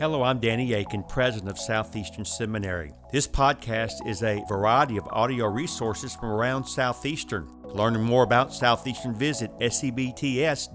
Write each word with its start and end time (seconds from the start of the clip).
Hello, 0.00 0.22
I'm 0.22 0.38
Danny 0.38 0.74
Akin, 0.74 1.02
president 1.02 1.50
of 1.50 1.58
Southeastern 1.58 2.24
Seminary. 2.24 2.92
This 3.10 3.26
podcast 3.26 4.06
is 4.06 4.22
a 4.22 4.44
variety 4.48 4.96
of 4.96 5.08
audio 5.10 5.46
resources 5.46 6.14
from 6.14 6.30
around 6.30 6.62
Southeastern. 6.66 7.50
Learning 7.64 8.04
more 8.04 8.22
about 8.22 8.54
Southeastern, 8.54 9.12
visit 9.12 9.50
sebts.edu. 9.58 10.68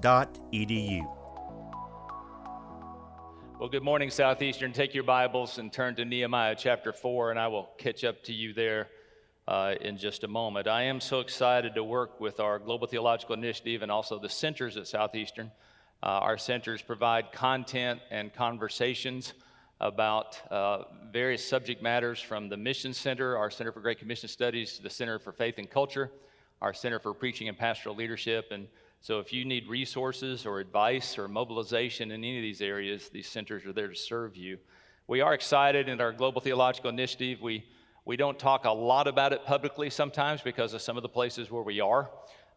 Well, 3.62 3.70
good 3.70 3.82
morning, 3.82 4.10
Southeastern. 4.10 4.74
Take 4.74 4.94
your 4.94 5.06
Bibles 5.06 5.58
and 5.58 5.72
turn 5.72 5.96
to 5.96 6.04
Nehemiah 6.04 6.56
chapter 6.58 6.92
4, 6.92 7.32
and 7.32 7.40
I 7.40 7.48
will 7.48 7.70
catch 7.78 8.04
up 8.04 8.22
to 8.26 8.34
you 8.34 8.54
there 8.54 8.90
uh, 9.48 9.76
in 9.80 9.96
just 9.96 10.26
a 10.26 10.28
moment. 10.28 10.68
I 10.68 10.84
am 10.84 11.00
so 11.00 11.22
excited 11.22 11.76
to 11.76 11.84
work 11.86 12.20
with 12.20 12.42
our 12.42 12.60
Global 12.60 12.88
Theological 12.88 13.36
Initiative 13.36 13.84
and 13.84 13.92
also 13.92 14.20
the 14.20 14.28
centers 14.28 14.76
at 14.76 14.86
Southeastern. 14.86 15.50
Uh, 16.04 16.20
our 16.20 16.38
centers 16.38 16.82
provide 16.82 17.32
content 17.32 17.98
and 18.12 18.34
conversations 18.34 19.32
about 19.80 20.38
uh, 20.52 20.84
various 21.14 21.48
subject 21.48 21.82
matters 21.82 22.20
from 22.20 22.50
the 22.50 22.58
Mission 22.58 22.94
Center, 22.94 23.38
our 23.38 23.50
Center 23.50 23.72
for 23.72 23.80
Great 23.80 24.00
Commission 24.00 24.28
Studies, 24.28 24.82
the 24.84 24.90
Center 24.90 25.18
for 25.18 25.32
Faith 25.32 25.60
and 25.60 25.70
Culture, 25.70 26.12
our 26.62 26.74
Center 26.74 27.00
for 27.00 27.14
Preaching 27.14 27.48
and 27.48 27.58
Pastoral 27.58 27.96
Leadership. 27.96 28.48
And 28.52 28.68
so, 29.00 29.20
if 29.20 29.32
you 29.32 29.46
need 29.46 29.70
resources 29.70 30.46
or 30.46 30.60
advice 30.60 31.18
or 31.18 31.30
mobilization 31.30 32.12
in 32.12 32.22
any 32.22 32.38
of 32.38 32.44
these 32.44 32.62
areas, 32.62 33.08
these 33.08 33.28
centers 33.28 33.66
are 33.66 33.72
there 33.72 33.88
to 33.88 33.96
serve 33.96 34.36
you. 34.36 34.58
We 35.08 35.22
are 35.22 35.34
excited 35.34 35.88
in 35.88 36.02
our 36.02 36.12
Global 36.12 36.42
Theological 36.42 36.90
Initiative. 36.90 37.40
We, 37.42 37.64
we 38.04 38.18
don't 38.18 38.38
talk 38.38 38.66
a 38.66 38.72
lot 38.72 39.08
about 39.08 39.32
it 39.32 39.46
publicly 39.46 39.90
sometimes 39.90 40.42
because 40.42 40.74
of 40.74 40.82
some 40.82 40.98
of 40.98 41.04
the 41.04 41.10
places 41.10 41.50
where 41.50 41.64
we 41.64 41.80
are. 41.80 42.10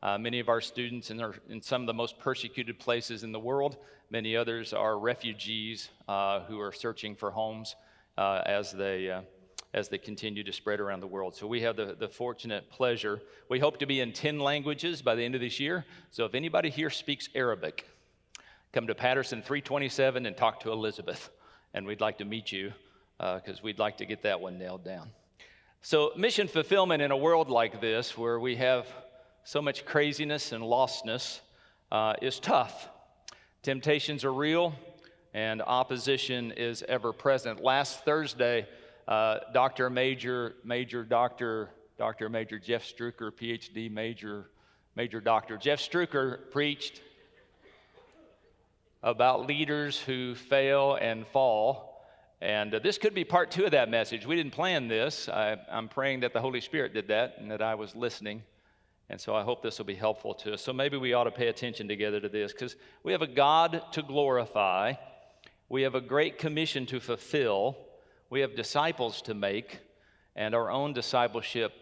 Uh, 0.02 0.18
many 0.18 0.40
of 0.40 0.48
our 0.48 0.60
students 0.60 1.10
in, 1.10 1.22
in, 1.48 1.60
some 1.62 1.80
of 1.80 1.86
the 1.86 1.94
most 1.94 2.18
persecuted 2.18 2.78
places 2.78 3.24
in 3.24 3.32
the 3.32 3.40
world. 3.40 3.76
Many 4.10 4.36
others 4.36 4.72
are 4.72 4.98
refugees 4.98 5.88
uh, 6.06 6.40
who 6.40 6.60
are 6.60 6.72
searching 6.72 7.16
for 7.16 7.30
homes 7.30 7.74
uh, 8.18 8.42
as, 8.44 8.72
they, 8.72 9.10
uh, 9.10 9.22
as 9.74 9.88
they 9.88 9.98
continue 9.98 10.44
to 10.44 10.52
spread 10.52 10.80
around 10.80 11.00
the 11.00 11.06
world. 11.06 11.34
So 11.34 11.46
we 11.46 11.62
have 11.62 11.76
the, 11.76 11.96
the 11.98 12.08
fortunate 12.08 12.70
pleasure. 12.70 13.20
We 13.48 13.58
hope 13.58 13.78
to 13.78 13.86
be 13.86 14.00
in 14.00 14.12
10 14.12 14.38
languages 14.38 15.02
by 15.02 15.14
the 15.14 15.24
end 15.24 15.34
of 15.34 15.40
this 15.40 15.58
year. 15.58 15.84
So 16.10 16.24
if 16.24 16.34
anybody 16.34 16.70
here 16.70 16.90
speaks 16.90 17.28
Arabic, 17.34 17.86
come 18.72 18.86
to 18.86 18.94
Patterson 18.94 19.40
327 19.40 20.26
and 20.26 20.36
talk 20.36 20.60
to 20.60 20.72
Elizabeth. 20.72 21.30
And 21.72 21.86
we'd 21.86 22.00
like 22.00 22.18
to 22.18 22.24
meet 22.24 22.52
you 22.52 22.72
because 23.18 23.58
uh, 23.58 23.62
we'd 23.62 23.78
like 23.78 23.96
to 23.98 24.06
get 24.06 24.22
that 24.22 24.40
one 24.40 24.58
nailed 24.58 24.84
down. 24.84 25.10
So, 25.82 26.10
mission 26.16 26.48
fulfillment 26.48 27.00
in 27.00 27.12
a 27.12 27.16
world 27.16 27.48
like 27.48 27.80
this, 27.80 28.18
where 28.18 28.40
we 28.40 28.56
have 28.56 28.88
so 29.46 29.62
much 29.62 29.84
craziness 29.84 30.50
and 30.50 30.60
lostness 30.60 31.38
uh, 31.92 32.14
is 32.20 32.40
tough. 32.40 32.88
Temptations 33.62 34.24
are 34.24 34.32
real, 34.32 34.74
and 35.34 35.62
opposition 35.62 36.50
is 36.56 36.82
ever 36.88 37.12
present. 37.12 37.62
Last 37.62 38.04
Thursday, 38.04 38.66
uh, 39.06 39.38
Dr. 39.54 39.88
Major, 39.88 40.56
Major 40.64 41.04
Dr. 41.04 41.70
Dr. 41.96 42.28
Major 42.28 42.58
Jeff 42.58 42.82
Struecker, 42.82 43.30
PhD 43.30 43.88
Major, 43.88 44.50
Major 44.96 45.20
Doctor 45.20 45.56
Jeff 45.56 45.78
Struecker 45.78 46.50
preached 46.50 47.00
about 49.04 49.46
leaders 49.46 50.00
who 50.00 50.34
fail 50.34 50.98
and 51.00 51.24
fall. 51.24 52.04
And 52.40 52.74
uh, 52.74 52.80
this 52.80 52.98
could 52.98 53.14
be 53.14 53.22
part 53.22 53.52
two 53.52 53.64
of 53.64 53.70
that 53.70 53.90
message. 53.90 54.26
We 54.26 54.34
didn't 54.34 54.54
plan 54.54 54.88
this. 54.88 55.28
I, 55.28 55.56
I'm 55.70 55.86
praying 55.86 56.20
that 56.20 56.32
the 56.32 56.40
Holy 56.40 56.60
Spirit 56.60 56.94
did 56.94 57.06
that 57.08 57.36
and 57.38 57.48
that 57.52 57.62
I 57.62 57.76
was 57.76 57.94
listening. 57.94 58.42
And 59.08 59.20
so 59.20 59.34
I 59.34 59.42
hope 59.42 59.62
this 59.62 59.78
will 59.78 59.86
be 59.86 59.94
helpful 59.94 60.34
to 60.34 60.54
us. 60.54 60.62
So 60.62 60.72
maybe 60.72 60.96
we 60.96 61.12
ought 61.12 61.24
to 61.24 61.30
pay 61.30 61.48
attention 61.48 61.86
together 61.86 62.20
to 62.20 62.28
this 62.28 62.52
because 62.52 62.76
we 63.04 63.12
have 63.12 63.22
a 63.22 63.26
God 63.26 63.82
to 63.92 64.02
glorify, 64.02 64.94
we 65.68 65.82
have 65.82 65.94
a 65.94 66.00
great 66.00 66.38
commission 66.38 66.86
to 66.86 67.00
fulfill, 67.00 67.76
we 68.30 68.40
have 68.40 68.56
disciples 68.56 69.22
to 69.22 69.34
make, 69.34 69.78
and 70.34 70.54
our 70.54 70.70
own 70.70 70.92
discipleship 70.92 71.72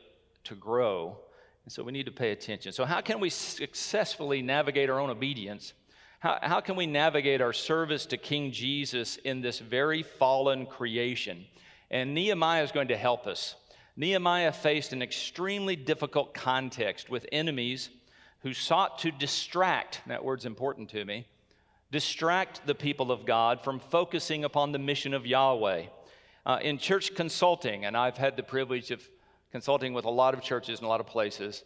to 0.45 0.55
grow. 0.55 1.17
And 1.64 1.72
so 1.72 1.83
we 1.83 1.92
need 1.92 2.06
to 2.06 2.12
pay 2.12 2.30
attention. 2.30 2.72
So, 2.72 2.85
how 2.85 3.01
can 3.01 3.20
we 3.20 3.30
successfully 3.30 4.42
navigate 4.42 4.91
our 4.91 5.01
own 5.01 5.08
obedience? 5.08 5.73
How, 6.20 6.39
how 6.42 6.61
can 6.61 6.77
we 6.77 6.86
navigate 6.86 7.41
our 7.41 7.52
service 7.52 8.06
to 8.06 8.17
King 8.17 8.52
Jesus 8.52 9.17
in 9.17 9.41
this 9.41 9.58
very 9.58 10.02
fallen 10.02 10.67
creation? 10.67 11.46
And 11.91 12.14
Nehemiah 12.14 12.62
is 12.62 12.73
going 12.73 12.89
to 12.89 12.96
help 12.96 13.27
us. 13.27 13.56
Nehemiah 13.96 14.52
faced 14.52 14.92
an 14.92 15.02
extremely 15.02 15.77
difficult 15.77 16.34
context 16.34 17.10
with 17.10 17.27
enemies 17.30 17.90
who 18.40 18.52
sought 18.52 18.98
to 18.98 19.10
distract, 19.10 20.00
that 20.06 20.24
word's 20.24 20.46
important 20.46 20.90
to 20.90 21.05
me, 21.05 21.27
distract 21.92 22.66
the 22.66 22.74
people 22.74 23.12
of 23.12 23.24
God 23.24 23.62
from 23.62 23.78
focusing 23.78 24.44
upon 24.44 24.72
the 24.72 24.78
mission 24.78 25.14
of 25.14 25.27
Yahweh. 25.27 25.84
Uh, 26.44 26.58
in 26.60 26.77
church 26.77 27.14
consulting, 27.14 27.84
and 27.84 27.96
I've 27.96 28.18
had 28.18 28.36
the 28.36 28.42
privilege 28.42 28.90
of 28.90 29.08
consulting 29.52 29.94
with 29.94 30.05
a 30.05 30.11
lot 30.11 30.34
of 30.34 30.42
churches 30.42 30.80
in 30.80 30.84
a 30.84 30.88
lot 30.88 31.00
of 31.00 31.06
places, 31.06 31.62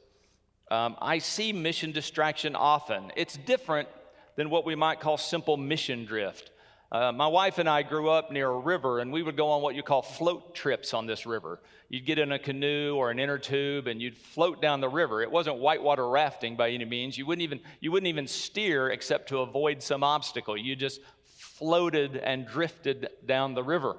um, 0.71 0.97
I 1.01 1.19
see 1.19 1.53
mission 1.53 1.93
distraction 1.93 2.55
often. 2.55 3.11
It's 3.17 3.39
different 3.39 3.89
than 4.37 4.51
what 4.51 4.67
we 4.67 4.75
might 4.75 5.01
call 5.01 5.17
simple 5.17 5.57
mission 5.57 6.05
drift. 6.05 6.51
Uh, 6.91 7.13
my 7.13 7.27
wife 7.27 7.59
and 7.59 7.69
I 7.69 7.83
grew 7.83 8.09
up 8.09 8.31
near 8.31 8.49
a 8.49 8.59
river, 8.59 9.01
and 9.01 9.13
we 9.13 9.23
would 9.23 9.37
go 9.37 9.51
on 9.51 9.61
what 9.61 9.75
you 9.75 9.83
call 9.83 10.01
float 10.01 10.55
trips 10.55 10.95
on 10.95 11.07
this 11.07 11.27
river. 11.27 11.61
You'd 11.91 12.07
get 12.07 12.19
in 12.19 12.33
a 12.33 12.39
canoe 12.39 12.95
or 12.97 13.11
an 13.11 13.19
inner 13.19 13.37
tube, 13.37 13.89
and 13.89 14.01
you'd 14.01 14.17
float 14.17 14.63
down 14.63 14.81
the 14.81 14.89
river. 14.89 15.23
It 15.23 15.31
wasn't 15.31 15.59
whitewater 15.59 16.09
rafting 16.09 16.57
by 16.57 16.71
any 16.71 16.87
means. 16.87 17.19
You 17.19 17.27
wouldn't 17.27 17.43
even 17.43 17.61
you 17.81 17.93
wouldn't 17.93 18.09
even 18.09 18.27
steer 18.27 18.89
except 18.91 19.29
to 19.29 19.41
avoid 19.41 19.83
some 19.83 20.03
obstacle. 20.03 20.57
You 20.57 20.75
just 20.75 21.01
floated 21.25 22.17
and 22.17 22.47
drifted 22.47 23.11
down 23.27 23.55
the 23.55 23.63
river. 23.63 23.97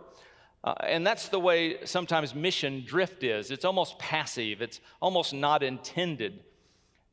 Uh, 0.63 0.73
and 0.81 1.05
that's 1.05 1.29
the 1.29 1.39
way 1.39 1.85
sometimes 1.85 2.33
mission 2.33 2.83
drift 2.85 3.23
is. 3.23 3.51
It's 3.51 3.65
almost 3.65 3.99
passive. 3.99 4.61
It's 4.61 4.81
almost 4.99 5.33
not 5.33 5.61
intended. 5.61 6.43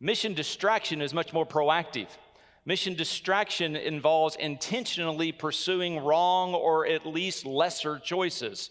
Mission 0.01 0.35
distraction 0.35 1.03
is 1.03 1.13
much 1.13 1.33
more 1.33 1.47
proactive. 1.47 2.09
Mission 2.67 2.95
distraction 2.95 3.77
involves 3.77 4.35
intentionally 4.35 5.31
pursuing 5.31 6.01
wrong 6.01 6.53
or 6.53 6.85
at 6.85 7.07
least 7.07 7.47
lesser 7.47 8.01
choices. 8.01 8.71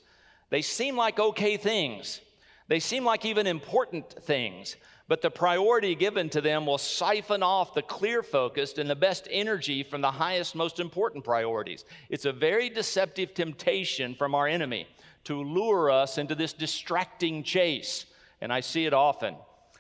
They 0.50 0.62
seem 0.62 0.98
like 0.98 1.18
okay 1.18 1.56
things, 1.56 2.20
they 2.68 2.82
seem 2.82 3.06
like 3.06 3.24
even 3.24 3.48
important 3.48 4.12
things, 4.24 4.76
but 5.08 5.22
the 5.22 5.32
priority 5.32 5.96
given 5.96 6.30
to 6.32 6.42
them 6.42 6.66
will 6.66 6.78
siphon 6.78 7.42
off 7.42 7.74
the 7.74 7.84
clear 7.84 8.22
focused 8.22 8.80
and 8.80 8.90
the 8.90 8.96
best 8.96 9.30
energy 9.32 9.82
from 9.82 10.02
the 10.02 10.12
highest, 10.12 10.56
most 10.56 10.80
important 10.80 11.24
priorities. 11.24 11.86
It's 12.10 12.26
a 12.26 12.34
very 12.34 12.70
deceptive 12.70 13.34
temptation 13.34 14.14
from 14.16 14.36
our 14.36 14.48
enemy 14.48 14.88
to 15.26 15.42
lure 15.42 15.90
us 15.90 16.18
into 16.18 16.36
this 16.36 16.54
distracting 16.54 17.44
chase, 17.44 18.08
and 18.42 18.52
I 18.52 18.60
see 18.60 18.86
it 18.86 18.94
often. 18.94 19.36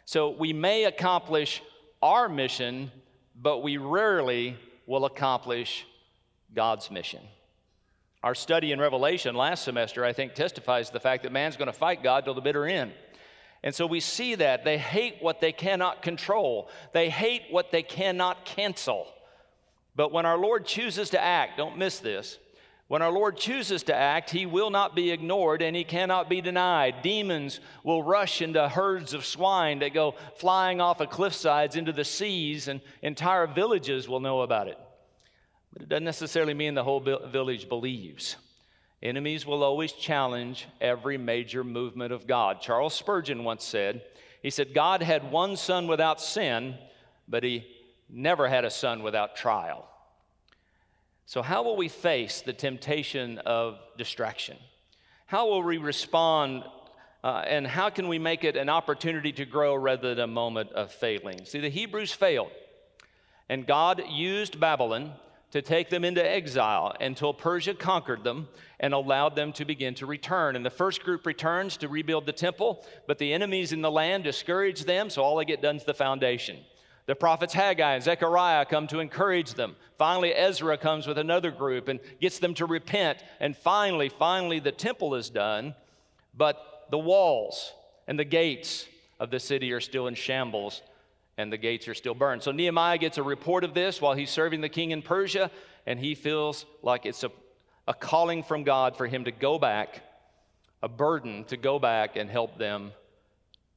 So 0.05 0.29
we 0.29 0.53
may 0.53 0.85
accomplish 0.85 1.61
our 2.01 2.29
mission 2.29 2.91
but 3.39 3.59
we 3.59 3.77
rarely 3.77 4.57
will 4.85 5.05
accomplish 5.05 5.85
God's 6.53 6.89
mission. 6.89 7.21
Our 8.23 8.35
study 8.35 8.71
in 8.71 8.79
Revelation 8.79 9.35
last 9.35 9.63
semester, 9.63 10.03
I 10.03 10.13
think, 10.13 10.33
testifies 10.33 10.87
to 10.87 10.93
the 10.93 10.99
fact 10.99 11.23
that 11.23 11.31
man's 11.31 11.57
going 11.57 11.67
to 11.67 11.73
fight 11.73 12.01
God 12.01 12.25
till 12.25 12.33
the 12.33 12.41
bitter 12.41 12.65
end. 12.65 12.93
And 13.61 13.73
so 13.73 13.85
we 13.85 13.99
see 13.99 14.35
that 14.35 14.63
they 14.63 14.77
hate 14.77 15.17
what 15.21 15.41
they 15.41 15.51
cannot 15.51 16.01
control, 16.01 16.69
they 16.93 17.09
hate 17.09 17.43
what 17.49 17.71
they 17.71 17.83
cannot 17.83 18.45
cancel. 18.45 19.07
But 19.95 20.11
when 20.11 20.25
our 20.25 20.37
Lord 20.37 20.65
chooses 20.65 21.11
to 21.11 21.23
act, 21.23 21.57
don't 21.57 21.77
miss 21.77 21.99
this, 21.99 22.37
when 22.87 23.01
our 23.01 23.11
Lord 23.11 23.37
chooses 23.37 23.81
to 23.83 23.95
act, 23.95 24.29
he 24.29 24.45
will 24.45 24.69
not 24.69 24.95
be 24.95 25.11
ignored 25.11 25.63
and 25.63 25.75
he 25.75 25.83
cannot 25.83 26.29
be 26.29 26.39
denied. 26.39 27.01
Demons 27.01 27.59
will 27.83 28.03
rush 28.03 28.43
into 28.43 28.69
herds 28.69 29.13
of 29.13 29.25
swine 29.25 29.79
that 29.79 29.93
go 29.93 30.13
flying 30.35 30.79
off 30.79 31.01
of 31.01 31.09
cliff 31.09 31.33
sides 31.33 31.75
into 31.75 31.91
the 31.91 32.05
seas, 32.05 32.67
and 32.67 32.81
entire 33.01 33.47
villages 33.47 34.07
will 34.07 34.19
know 34.19 34.41
about 34.41 34.67
it. 34.67 34.77
But 35.73 35.81
it 35.81 35.89
doesn't 35.89 36.03
necessarily 36.03 36.53
mean 36.53 36.75
the 36.75 36.83
whole 36.83 36.99
village 36.99 37.67
believes. 37.67 38.35
Enemies 39.01 39.47
will 39.47 39.63
always 39.63 39.91
challenge 39.91 40.67
every 40.79 41.17
major 41.17 41.63
movement 41.63 42.13
of 42.13 42.27
God. 42.27 42.61
Charles 42.61 42.93
Spurgeon 42.93 43.43
once 43.43 43.63
said, 43.63 44.03
he 44.43 44.51
said, 44.51 44.75
God 44.75 45.01
had 45.01 45.31
one 45.31 45.57
son 45.57 45.87
without 45.87 46.21
sin, 46.21 46.75
but 47.27 47.43
he 47.43 47.65
never 48.09 48.47
had 48.47 48.63
a 48.63 48.69
son 48.69 49.01
without 49.01 49.35
trial. 49.35 49.89
So, 51.27 51.41
how 51.41 51.63
will 51.63 51.75
we 51.75 51.89
face 51.89 52.41
the 52.41 52.53
temptation 52.53 53.39
of 53.39 53.79
distraction? 53.97 54.57
How 55.25 55.47
will 55.47 55.63
we 55.63 55.77
respond, 55.77 56.63
uh, 57.23 57.43
and 57.47 57.65
how 57.65 57.89
can 57.89 58.07
we 58.07 58.19
make 58.19 58.43
it 58.43 58.55
an 58.55 58.69
opportunity 58.69 59.31
to 59.33 59.45
grow 59.45 59.73
rather 59.73 60.13
than 60.13 60.23
a 60.23 60.27
moment 60.27 60.71
of 60.73 60.91
failing? 60.91 61.43
See, 61.45 61.59
the 61.59 61.69
Hebrews 61.69 62.11
failed, 62.11 62.51
and 63.49 63.65
God 63.65 64.03
used 64.07 64.59
Babylon 64.59 65.13
to 65.49 65.63
take 65.63 65.89
them 65.89 66.03
into 66.03 66.23
exile 66.23 66.95
until 67.01 67.33
Persia 67.33 67.73
conquered 67.73 68.23
them 68.23 68.47
and 68.79 68.93
allowed 68.93 69.35
them 69.35 69.51
to 69.53 69.65
begin 69.65 69.95
to 69.95 70.05
return. 70.05 70.55
And 70.55 70.63
the 70.63 70.69
first 70.69 71.01
group 71.01 71.25
returns 71.25 71.77
to 71.77 71.87
rebuild 71.87 72.27
the 72.27 72.33
temple, 72.33 72.85
but 73.07 73.17
the 73.17 73.33
enemies 73.33 73.71
in 73.73 73.81
the 73.81 73.89
land 73.89 74.25
discourage 74.25 74.83
them, 74.83 75.09
so 75.09 75.23
all 75.23 75.37
they 75.37 75.45
get 75.45 75.61
done 75.61 75.77
is 75.77 75.85
the 75.85 75.93
foundation. 75.93 76.59
The 77.07 77.15
prophets 77.15 77.53
Haggai 77.53 77.95
and 77.95 78.03
Zechariah 78.03 78.65
come 78.65 78.87
to 78.87 78.99
encourage 78.99 79.53
them. 79.53 79.75
Finally, 79.97 80.33
Ezra 80.33 80.77
comes 80.77 81.05
with 81.05 81.19
another 81.19 81.51
group 81.51 81.87
and 81.87 81.99
gets 82.19 82.39
them 82.39 82.55
to 82.55 82.65
repent. 82.65 83.19
And 83.39 83.55
finally, 83.55 84.09
finally, 84.09 84.59
the 84.59 84.71
temple 84.71 85.13
is 85.13 85.29
done, 85.29 85.75
but 86.35 86.87
the 86.89 86.97
walls 86.97 87.73
and 88.07 88.17
the 88.17 88.25
gates 88.25 88.87
of 89.19 89.29
the 89.29 89.39
city 89.39 89.71
are 89.71 89.79
still 89.79 90.07
in 90.07 90.15
shambles 90.15 90.81
and 91.37 91.51
the 91.51 91.57
gates 91.57 91.87
are 91.87 91.93
still 91.93 92.13
burned. 92.13 92.41
So 92.41 92.51
Nehemiah 92.51 92.97
gets 92.97 93.17
a 93.17 93.23
report 93.23 93.63
of 93.63 93.73
this 93.73 94.01
while 94.01 94.13
he's 94.13 94.29
serving 94.29 94.61
the 94.61 94.69
king 94.69 94.91
in 94.91 95.01
Persia, 95.01 95.51
and 95.85 95.99
he 95.99 96.15
feels 96.15 96.65
like 96.81 97.05
it's 97.05 97.23
a, 97.23 97.31
a 97.87 97.93
calling 97.93 98.41
from 98.41 98.63
God 98.63 98.95
for 98.95 99.05
him 99.05 99.25
to 99.25 99.31
go 99.31 99.59
back, 99.59 100.01
a 100.81 100.87
burden 100.87 101.43
to 101.45 101.57
go 101.57 101.77
back 101.77 102.15
and 102.15 102.29
help 102.29 102.57
them 102.57 102.91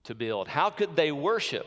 to 0.05 0.15
build. 0.15 0.47
How 0.47 0.71
could 0.71 0.95
they 0.95 1.11
worship? 1.11 1.67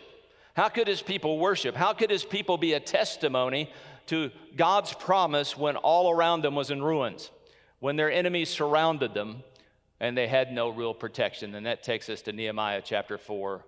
How 0.53 0.69
could 0.69 0.88
his 0.88 1.01
people 1.01 1.39
worship? 1.39 1.75
How 1.75 1.94
could 1.94 2.09
his 2.09 2.24
people 2.24 2.57
be 2.57 2.74
a 2.74 2.80
testimony 2.80 3.71
to 4.07 4.31
God's 4.56 4.94
promise 4.94 5.57
when 5.57 5.77
all 5.77 6.12
around 6.12 6.44
them 6.44 6.56
was 6.56 6.71
in 6.71 6.83
ruins, 6.83 7.31
when 7.80 7.95
their 7.95 8.12
enemies 8.12 8.50
surrounded 8.50 9.13
them 9.13 9.44
and 10.00 10.18
they 10.18 10.27
had 10.27 10.51
no 10.51 10.69
real 10.69 10.94
protection? 10.94 11.56
And 11.56 11.65
that 11.65 11.83
takes 11.83 12.09
us 12.09 12.21
to 12.24 12.33
Nehemiah 12.33 12.81
chapter 12.83 13.18
4, 13.18 13.63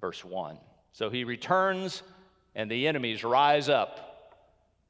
verse 0.00 0.24
1. 0.24 0.58
So 0.92 1.10
he 1.10 1.24
returns, 1.24 2.02
and 2.54 2.70
the 2.70 2.88
enemies 2.88 3.22
rise 3.22 3.68
up 3.68 4.04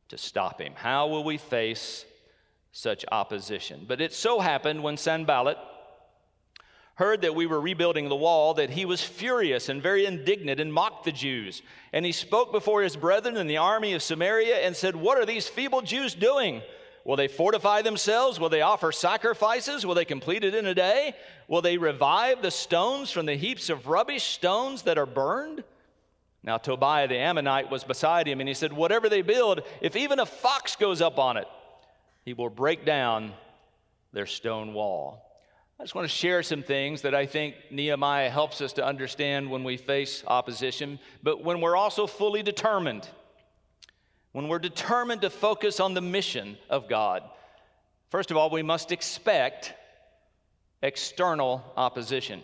to 0.09 0.17
stop 0.17 0.61
him. 0.61 0.73
How 0.75 1.09
will 1.09 1.25
we 1.25 1.37
face 1.37 2.05
such 2.73 3.05
opposition? 3.11 3.85
But 3.87 4.01
it 4.01 4.13
so 4.13 4.41
happened 4.41 4.83
when 4.83 4.97
Sanballat, 4.97 5.59
heard 6.99 7.21
that 7.21 7.37
we 7.37 7.47
were 7.47 7.61
rebuilding 7.61 8.09
the 8.09 8.17
wall 8.17 8.55
that 8.55 8.71
he 8.71 8.85
was 8.85 9.01
furious 9.01 9.69
and 9.69 9.81
very 9.81 10.05
indignant 10.05 10.59
and 10.59 10.75
mocked 10.75 11.05
the 11.05 11.13
Jews. 11.13 11.63
And 11.93 12.05
he 12.05 12.11
spoke 12.11 12.51
before 12.51 12.83
his 12.83 12.97
brethren 12.97 13.37
in 13.37 13.47
the 13.47 13.59
army 13.59 13.93
of 13.93 14.03
Samaria 14.03 14.57
and 14.57 14.75
said, 14.75 14.97
What 14.97 15.17
are 15.17 15.25
these 15.25 15.47
feeble 15.47 15.81
Jews 15.81 16.13
doing? 16.13 16.61
Will 17.05 17.15
they 17.15 17.29
fortify 17.29 17.83
themselves? 17.83 18.41
Will 18.41 18.49
they 18.49 18.63
offer 18.63 18.91
sacrifices? 18.91 19.87
Will 19.87 19.95
they 19.95 20.05
complete 20.05 20.43
it 20.43 20.57
in 20.57 20.67
a 20.67 20.75
day? 20.75 21.15
Will 21.47 21.63
they 21.63 21.79
revive 21.79 22.43
the 22.43 22.51
stones 22.51 23.13
from 23.13 23.27
the 23.27 23.37
heaps 23.37 23.71
of 23.71 23.87
rubbish, 23.87 24.25
stones 24.25 24.83
that 24.83 24.99
are 24.99 25.07
burned? 25.07 25.63
Now, 26.43 26.59
Tobiah 26.59 27.07
the 27.07 27.17
Ammonite 27.17 27.71
was 27.71 27.85
beside 27.85 28.27
him, 28.27 28.41
and 28.41 28.49
he 28.49 28.55
said, 28.55 28.73
Whatever 28.73 29.09
they 29.09 29.23
build, 29.23 29.61
if 29.81 29.95
even 29.95 30.19
a 30.19 30.27
fox 30.27 30.75
goes 30.75 31.01
up 31.01 31.17
on 31.21 31.37
it, 31.37 31.47
he 32.25 32.35
will 32.35 32.51
break 32.51 32.85
down 32.85 33.35
their 34.13 34.27
stone 34.27 34.75
wall. 34.75 35.28
I 35.81 35.85
just 35.85 35.95
want 35.95 36.07
to 36.07 36.15
share 36.15 36.43
some 36.43 36.65
things 36.65 37.03
that 37.03 37.15
I 37.15 37.27
think 37.27 37.55
Nehemiah 37.71 38.31
helps 38.31 38.61
us 38.61 38.73
to 38.75 38.85
understand 38.85 39.49
when 39.49 39.63
we 39.63 39.77
face 39.77 40.25
opposition, 40.27 40.99
but 41.23 41.45
when 41.45 41.61
we're 41.61 41.77
also 41.77 42.09
fully 42.09 42.43
determined, 42.43 43.09
when 44.33 44.49
we're 44.49 44.59
determined 44.59 45.21
to 45.23 45.31
focus 45.31 45.79
on 45.79 45.95
the 45.95 46.01
mission 46.01 46.59
of 46.69 46.89
God. 46.89 47.23
First 48.11 48.33
of 48.33 48.37
all, 48.37 48.51
we 48.51 48.65
must 48.65 48.91
expect 48.91 49.73
external 50.83 51.63
opposition. 51.77 52.43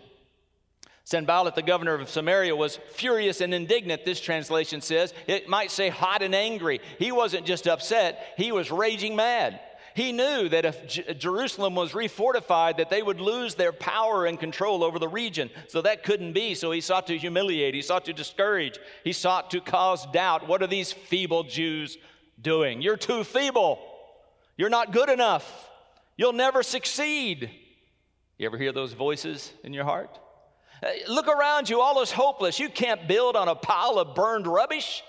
Sanballat, 1.02 1.56
the 1.56 1.62
governor 1.62 1.94
of 1.94 2.08
Samaria, 2.08 2.54
was 2.54 2.78
furious 2.92 3.40
and 3.40 3.52
indignant, 3.52 4.04
this 4.04 4.20
translation 4.20 4.80
says. 4.80 5.12
It 5.26 5.48
might 5.48 5.72
say 5.72 5.88
hot 5.88 6.22
and 6.22 6.36
angry. 6.36 6.80
He 7.00 7.10
wasn't 7.10 7.46
just 7.46 7.66
upset, 7.66 8.34
he 8.36 8.52
was 8.52 8.70
raging 8.70 9.16
mad. 9.16 9.58
He 9.94 10.10
knew 10.10 10.48
that 10.48 10.64
if 10.64 10.86
J- 10.88 11.14
Jerusalem 11.14 11.76
was 11.76 11.92
refortified, 11.92 12.78
that 12.78 12.90
they 12.90 13.00
would 13.00 13.20
lose 13.20 13.54
their 13.54 13.72
power 13.72 14.26
and 14.26 14.38
control 14.38 14.82
over 14.82 14.98
the 14.98 15.08
region. 15.08 15.50
So 15.68 15.82
that 15.82 16.02
couldn't 16.02 16.32
be. 16.32 16.56
So 16.56 16.72
he 16.72 16.80
sought 16.80 17.06
to 17.06 17.16
humiliate, 17.16 17.74
he 17.74 17.82
sought 17.82 18.04
to 18.06 18.12
discourage, 18.12 18.78
he 19.04 19.12
sought 19.12 19.52
to 19.52 19.60
cause 19.60 20.04
doubt. 20.06 20.48
What 20.48 20.62
are 20.62 20.66
these 20.66 20.92
feeble 20.92 21.44
Jews 21.44 21.96
doing? 22.42 22.82
You're 22.82 22.96
too 22.96 23.22
feeble. 23.22 23.78
You're 24.56 24.68
not 24.68 24.92
good 24.92 25.08
enough. 25.08 25.70
You'll 26.16 26.32
never 26.32 26.64
succeed. 26.64 27.50
You 28.36 28.46
ever 28.46 28.58
hear 28.58 28.72
those 28.72 28.94
voices 28.94 29.52
in 29.62 29.72
your 29.72 29.84
heart? 29.84 30.18
Uh, 30.82 30.88
look 31.08 31.28
around 31.28 31.70
you, 31.70 31.80
all 31.80 32.02
is 32.02 32.10
hopeless. 32.10 32.58
You 32.58 32.68
can't 32.68 33.06
build 33.06 33.36
on 33.36 33.46
a 33.46 33.54
pile 33.54 34.00
of 34.00 34.16
burned 34.16 34.48
rubbish. 34.48 35.04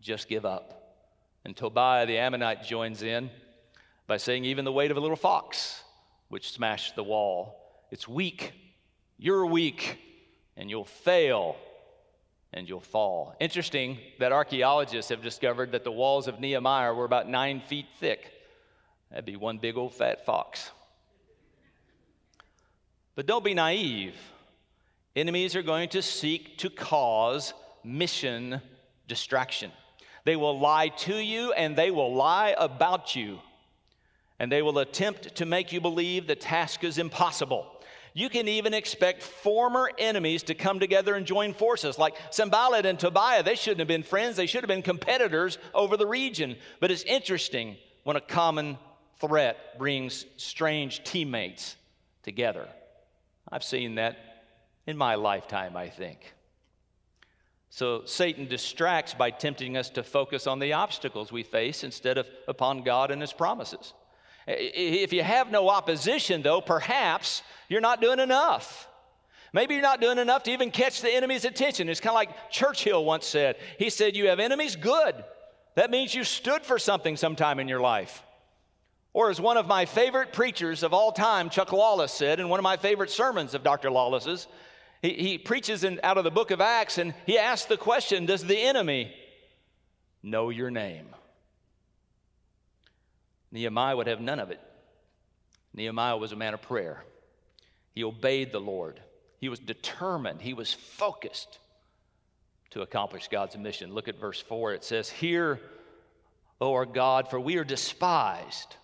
Just 0.00 0.28
give 0.28 0.44
up. 0.44 0.74
And 1.44 1.56
Tobiah 1.56 2.04
the 2.04 2.18
Ammonite 2.18 2.64
joins 2.64 3.02
in 3.04 3.30
by 4.08 4.16
saying, 4.16 4.46
even 4.46 4.64
the 4.64 4.72
weight 4.72 4.90
of 4.90 4.96
a 4.96 5.00
little 5.00 5.16
fox, 5.16 5.84
which 6.30 6.50
smashed 6.50 6.96
the 6.96 7.04
wall. 7.04 7.60
It's 7.90 8.08
weak. 8.08 8.52
You're 9.18 9.44
weak, 9.44 9.98
and 10.56 10.70
you'll 10.70 10.86
fail, 10.86 11.56
and 12.54 12.66
you'll 12.66 12.80
fall. 12.80 13.36
Interesting 13.38 13.98
that 14.18 14.32
archaeologists 14.32 15.10
have 15.10 15.22
discovered 15.22 15.72
that 15.72 15.84
the 15.84 15.92
walls 15.92 16.26
of 16.26 16.40
Nehemiah 16.40 16.94
were 16.94 17.04
about 17.04 17.28
nine 17.28 17.60
feet 17.60 17.84
thick. 18.00 18.32
That'd 19.10 19.26
be 19.26 19.36
one 19.36 19.58
big 19.58 19.76
old 19.76 19.94
fat 19.94 20.24
fox. 20.24 20.70
But 23.14 23.26
don't 23.26 23.44
be 23.44 23.54
naive. 23.54 24.16
Enemies 25.14 25.54
are 25.54 25.62
going 25.62 25.90
to 25.90 26.00
seek 26.00 26.56
to 26.58 26.70
cause 26.70 27.52
mission 27.84 28.62
distraction. 29.06 29.70
They 30.24 30.36
will 30.36 30.58
lie 30.58 30.88
to 30.88 31.16
you 31.16 31.52
and 31.52 31.76
they 31.76 31.90
will 31.90 32.14
lie 32.14 32.54
about 32.58 33.14
you 33.14 33.40
and 34.38 34.50
they 34.50 34.62
will 34.62 34.78
attempt 34.78 35.36
to 35.36 35.46
make 35.46 35.72
you 35.72 35.80
believe 35.80 36.26
the 36.26 36.36
task 36.36 36.84
is 36.84 36.98
impossible. 36.98 37.66
You 38.14 38.28
can 38.28 38.48
even 38.48 38.74
expect 38.74 39.22
former 39.22 39.90
enemies 39.98 40.42
to 40.44 40.54
come 40.54 40.80
together 40.80 41.14
and 41.14 41.26
join 41.26 41.54
forces. 41.54 41.98
Like 41.98 42.16
Sanballat 42.30 42.86
and 42.86 42.98
Tobiah, 42.98 43.42
they 43.42 43.54
shouldn't 43.54 43.80
have 43.80 43.88
been 43.88 44.02
friends, 44.02 44.36
they 44.36 44.46
should 44.46 44.62
have 44.62 44.68
been 44.68 44.82
competitors 44.82 45.58
over 45.74 45.96
the 45.96 46.06
region. 46.06 46.56
But 46.80 46.90
it's 46.90 47.02
interesting 47.02 47.76
when 48.04 48.16
a 48.16 48.20
common 48.20 48.78
threat 49.20 49.78
brings 49.78 50.24
strange 50.36 51.04
teammates 51.04 51.76
together. 52.22 52.68
I've 53.50 53.64
seen 53.64 53.96
that 53.96 54.16
in 54.86 54.96
my 54.96 55.14
lifetime, 55.16 55.76
I 55.76 55.88
think. 55.88 56.34
So 57.70 58.04
Satan 58.04 58.48
distracts 58.48 59.14
by 59.14 59.30
tempting 59.30 59.76
us 59.76 59.90
to 59.90 60.02
focus 60.02 60.46
on 60.46 60.58
the 60.58 60.72
obstacles 60.72 61.30
we 61.30 61.42
face 61.42 61.84
instead 61.84 62.18
of 62.18 62.28
upon 62.48 62.82
God 62.82 63.10
and 63.10 63.20
his 63.20 63.32
promises. 63.32 63.92
If 64.48 65.12
you 65.12 65.22
have 65.22 65.50
no 65.50 65.68
opposition, 65.68 66.40
though, 66.40 66.62
perhaps 66.62 67.42
you're 67.68 67.82
not 67.82 68.00
doing 68.00 68.18
enough. 68.18 68.88
Maybe 69.52 69.74
you're 69.74 69.82
not 69.82 70.00
doing 70.00 70.18
enough 70.18 70.42
to 70.44 70.50
even 70.50 70.70
catch 70.70 71.02
the 71.02 71.10
enemy's 71.10 71.44
attention. 71.44 71.88
It's 71.88 72.00
kind 72.00 72.12
of 72.12 72.16
like 72.16 72.50
Churchill 72.50 73.04
once 73.04 73.26
said. 73.26 73.56
He 73.78 73.90
said, 73.90 74.16
You 74.16 74.28
have 74.28 74.40
enemies? 74.40 74.74
Good. 74.74 75.14
That 75.74 75.90
means 75.90 76.14
you 76.14 76.24
stood 76.24 76.62
for 76.62 76.78
something 76.78 77.16
sometime 77.16 77.60
in 77.60 77.68
your 77.68 77.80
life. 77.80 78.22
Or, 79.12 79.30
as 79.30 79.40
one 79.40 79.56
of 79.56 79.66
my 79.66 79.84
favorite 79.84 80.32
preachers 80.32 80.82
of 80.82 80.92
all 80.92 81.12
time, 81.12 81.50
Chuck 81.50 81.72
Lawless, 81.72 82.12
said 82.12 82.40
in 82.40 82.48
one 82.48 82.60
of 82.60 82.64
my 82.64 82.76
favorite 82.76 83.10
sermons 83.10 83.54
of 83.54 83.62
Dr. 83.62 83.90
Lawless's, 83.90 84.46
he, 85.02 85.14
he 85.14 85.38
preaches 85.38 85.84
in, 85.84 86.00
out 86.02 86.18
of 86.18 86.24
the 86.24 86.30
book 86.30 86.50
of 86.50 86.60
Acts 86.60 86.98
and 86.98 87.14
he 87.26 87.38
asked 87.38 87.68
the 87.68 87.76
question 87.76 88.26
Does 88.26 88.44
the 88.44 88.58
enemy 88.58 89.14
know 90.22 90.50
your 90.50 90.70
name? 90.70 91.06
Nehemiah 93.50 93.96
would 93.96 94.06
have 94.06 94.20
none 94.20 94.40
of 94.40 94.50
it. 94.50 94.60
Nehemiah 95.74 96.16
was 96.16 96.32
a 96.32 96.36
man 96.36 96.54
of 96.54 96.62
prayer. 96.62 97.04
He 97.94 98.04
obeyed 98.04 98.52
the 98.52 98.60
Lord. 98.60 99.00
He 99.40 99.48
was 99.48 99.58
determined. 99.58 100.42
He 100.42 100.54
was 100.54 100.72
focused 100.72 101.58
to 102.70 102.82
accomplish 102.82 103.28
God's 103.28 103.56
mission. 103.56 103.94
Look 103.94 104.08
at 104.08 104.20
verse 104.20 104.40
4. 104.40 104.74
It 104.74 104.84
says, 104.84 105.08
Hear, 105.08 105.60
O 106.60 106.72
our 106.72 106.86
God, 106.86 107.30
for 107.30 107.40
we 107.40 107.56
are 107.56 107.64
despised. 107.64 108.76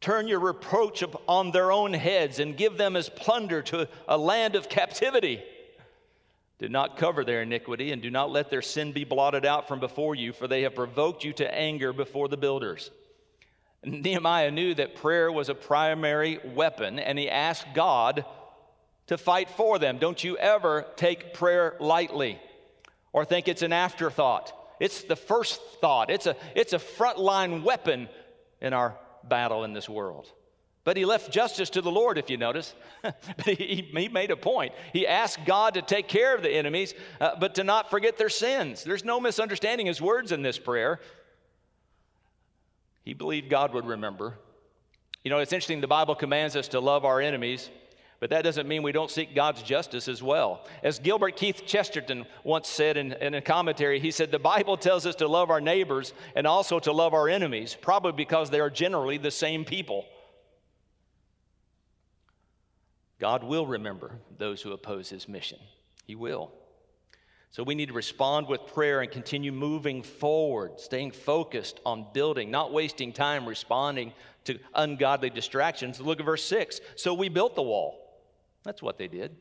Turn 0.00 0.28
your 0.28 0.40
reproach 0.40 1.02
on 1.26 1.50
their 1.50 1.72
own 1.72 1.92
heads 1.94 2.38
and 2.38 2.56
give 2.56 2.76
them 2.76 2.96
as 2.96 3.08
plunder 3.08 3.62
to 3.62 3.88
a 4.06 4.18
land 4.18 4.54
of 4.54 4.68
captivity. 4.68 5.42
Do 6.58 6.68
not 6.68 6.96
cover 6.96 7.24
their 7.24 7.42
iniquity 7.42 7.92
and 7.92 8.00
do 8.00 8.10
not 8.10 8.30
let 8.30 8.50
their 8.50 8.62
sin 8.62 8.92
be 8.92 9.04
blotted 9.04 9.44
out 9.44 9.68
from 9.68 9.80
before 9.80 10.14
you, 10.14 10.32
for 10.32 10.48
they 10.48 10.62
have 10.62 10.74
provoked 10.74 11.24
you 11.24 11.32
to 11.34 11.54
anger 11.54 11.92
before 11.92 12.28
the 12.28 12.36
builders. 12.36 12.90
Nehemiah 13.86 14.50
knew 14.50 14.74
that 14.74 14.96
prayer 14.96 15.30
was 15.30 15.48
a 15.48 15.54
primary 15.54 16.40
weapon, 16.54 16.98
and 16.98 17.18
he 17.18 17.30
asked 17.30 17.66
God 17.72 18.24
to 19.06 19.16
fight 19.16 19.48
for 19.50 19.78
them. 19.78 19.98
Don't 19.98 20.22
you 20.22 20.36
ever 20.36 20.84
take 20.96 21.32
prayer 21.32 21.76
lightly 21.78 22.40
or 23.12 23.24
think 23.24 23.46
it's 23.46 23.62
an 23.62 23.72
afterthought. 23.72 24.52
It's 24.80 25.04
the 25.04 25.16
first 25.16 25.60
thought, 25.80 26.10
it's 26.10 26.26
a, 26.26 26.36
it's 26.54 26.72
a 26.72 26.78
frontline 26.78 27.62
weapon 27.62 28.08
in 28.60 28.72
our 28.72 28.96
battle 29.24 29.64
in 29.64 29.72
this 29.72 29.88
world. 29.88 30.30
But 30.82 30.96
he 30.96 31.04
left 31.04 31.32
justice 31.32 31.70
to 31.70 31.80
the 31.80 31.90
Lord, 31.90 32.18
if 32.18 32.30
you 32.30 32.36
notice. 32.36 32.74
but 33.02 33.44
he, 33.44 33.88
he, 33.92 34.08
made 34.08 34.30
a 34.30 34.36
point. 34.36 34.72
He 34.92 35.06
asked 35.06 35.44
God 35.44 35.74
to 35.74 35.82
take 35.82 36.06
care 36.06 36.34
of 36.34 36.42
the 36.42 36.50
enemies, 36.52 36.94
uh, 37.20 37.36
but 37.40 37.56
to 37.56 37.64
not 37.64 37.90
forget 37.90 38.18
their 38.18 38.28
sins. 38.28 38.84
There's 38.84 39.04
no 39.04 39.18
misunderstanding 39.18 39.86
his 39.86 40.00
words 40.00 40.30
in 40.30 40.42
this 40.42 40.58
prayer. 40.58 41.00
He 43.06 43.14
believed 43.14 43.48
God 43.48 43.72
would 43.72 43.86
remember. 43.86 44.36
You 45.22 45.30
know, 45.30 45.38
it's 45.38 45.52
interesting, 45.52 45.80
the 45.80 45.86
Bible 45.86 46.16
commands 46.16 46.56
us 46.56 46.68
to 46.68 46.80
love 46.80 47.06
our 47.06 47.20
enemies, 47.20 47.70
But 48.18 48.30
that 48.30 48.42
doesn't 48.42 48.66
mean 48.66 48.82
we 48.82 48.92
don't 48.92 49.10
seek 49.10 49.34
God's 49.34 49.62
justice 49.62 50.08
as 50.08 50.22
well. 50.22 50.66
As 50.82 50.98
Gilbert 50.98 51.36
Keith 51.36 51.62
Chesterton 51.66 52.26
once 52.44 52.66
said 52.66 52.96
in, 52.96 53.12
in, 53.12 53.34
a 53.34 53.42
commentary, 53.42 54.00
he 54.00 54.10
said, 54.10 54.30
The 54.30 54.38
Bible 54.38 54.76
tells 54.76 55.04
us 55.06 55.14
to 55.16 55.28
love 55.28 55.50
our 55.50 55.60
neighbors 55.60 56.14
and 56.34 56.46
also 56.46 56.80
to 56.80 56.92
love 56.92 57.14
our 57.14 57.28
enemies, 57.28 57.76
probably 57.80 58.12
because 58.12 58.50
they 58.50 58.58
are 58.58 58.70
generally 58.70 59.18
the 59.18 59.30
same 59.30 59.64
people. 59.64 60.06
God 63.20 63.44
will 63.44 63.66
remember 63.66 64.18
those 64.36 64.62
who 64.62 64.72
oppose 64.72 65.10
his 65.10 65.28
mission. 65.28 65.58
He 66.06 66.14
will. 66.14 66.52
So 67.56 67.62
we 67.62 67.74
need 67.74 67.88
to 67.88 67.94
respond 67.94 68.48
with 68.48 68.66
prayer 68.66 69.00
and 69.00 69.10
continue 69.10 69.50
moving 69.50 70.02
forward, 70.02 70.78
staying 70.78 71.12
focused 71.12 71.80
on 71.86 72.04
building, 72.12 72.50
not 72.50 72.70
wasting 72.70 73.14
time 73.14 73.48
responding 73.48 74.12
to 74.44 74.58
ungodly 74.74 75.30
distractions. 75.30 75.98
Look 75.98 76.20
at 76.20 76.26
verse 76.26 76.44
6. 76.44 76.82
So 76.96 77.14
we 77.14 77.30
built 77.30 77.54
the 77.54 77.62
wall. 77.62 78.20
That's 78.62 78.82
what 78.82 78.98
they 78.98 79.08
did. 79.08 79.34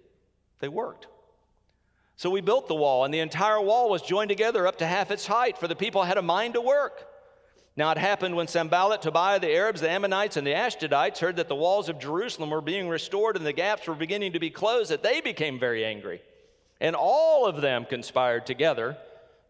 They 0.62 0.69
worked. 0.69 1.07
So 2.15 2.29
we 2.29 2.39
built 2.39 2.69
the 2.69 2.75
wall, 2.75 3.03
and 3.03 3.13
the 3.13 3.19
entire 3.19 3.60
wall 3.60 3.89
was 3.89 4.01
joined 4.01 4.29
together 4.29 4.65
up 4.65 4.77
to 4.77 4.88
half 4.88 5.12
its 5.12 5.27
height, 5.27 5.57
for 5.57 5.67
the 5.67 5.75
people 5.75 6.01
had 6.01 6.17
a 6.17 6.22
mind 6.22 6.53
to 6.53 6.62
work. 6.62 7.05
Now 7.75 7.91
it 7.91 7.98
happened 7.98 8.38
when 8.38 8.48
Sanballat, 8.48 9.01
Tobiah, 9.01 9.41
the 9.41 9.53
Arabs, 9.53 9.81
the 9.81 9.89
Ammonites, 9.89 10.38
and 10.38 10.48
the 10.48 10.53
Ashdodites 10.53 11.19
heard 11.19 11.36
that 11.36 11.50
the 11.50 11.55
walls 11.55 11.89
of 11.89 12.00
Jerusalem 12.00 12.51
were 12.51 12.62
being 12.62 12.88
restored 12.88 13.36
and 13.36 13.45
the 13.45 13.51
gaps 13.51 13.88
were 13.88 13.93
beginning 13.93 14.31
to 14.31 14.39
be 14.39 14.50
closed, 14.50 14.89
that 14.89 15.03
they 15.03 15.19
became 15.19 15.60
very 15.60 15.84
angry. 15.84 16.22
And 16.82 16.96
all 16.96 17.46
of 17.46 17.62
them 17.62 17.86
conspired 17.86 18.46
together 18.46 18.98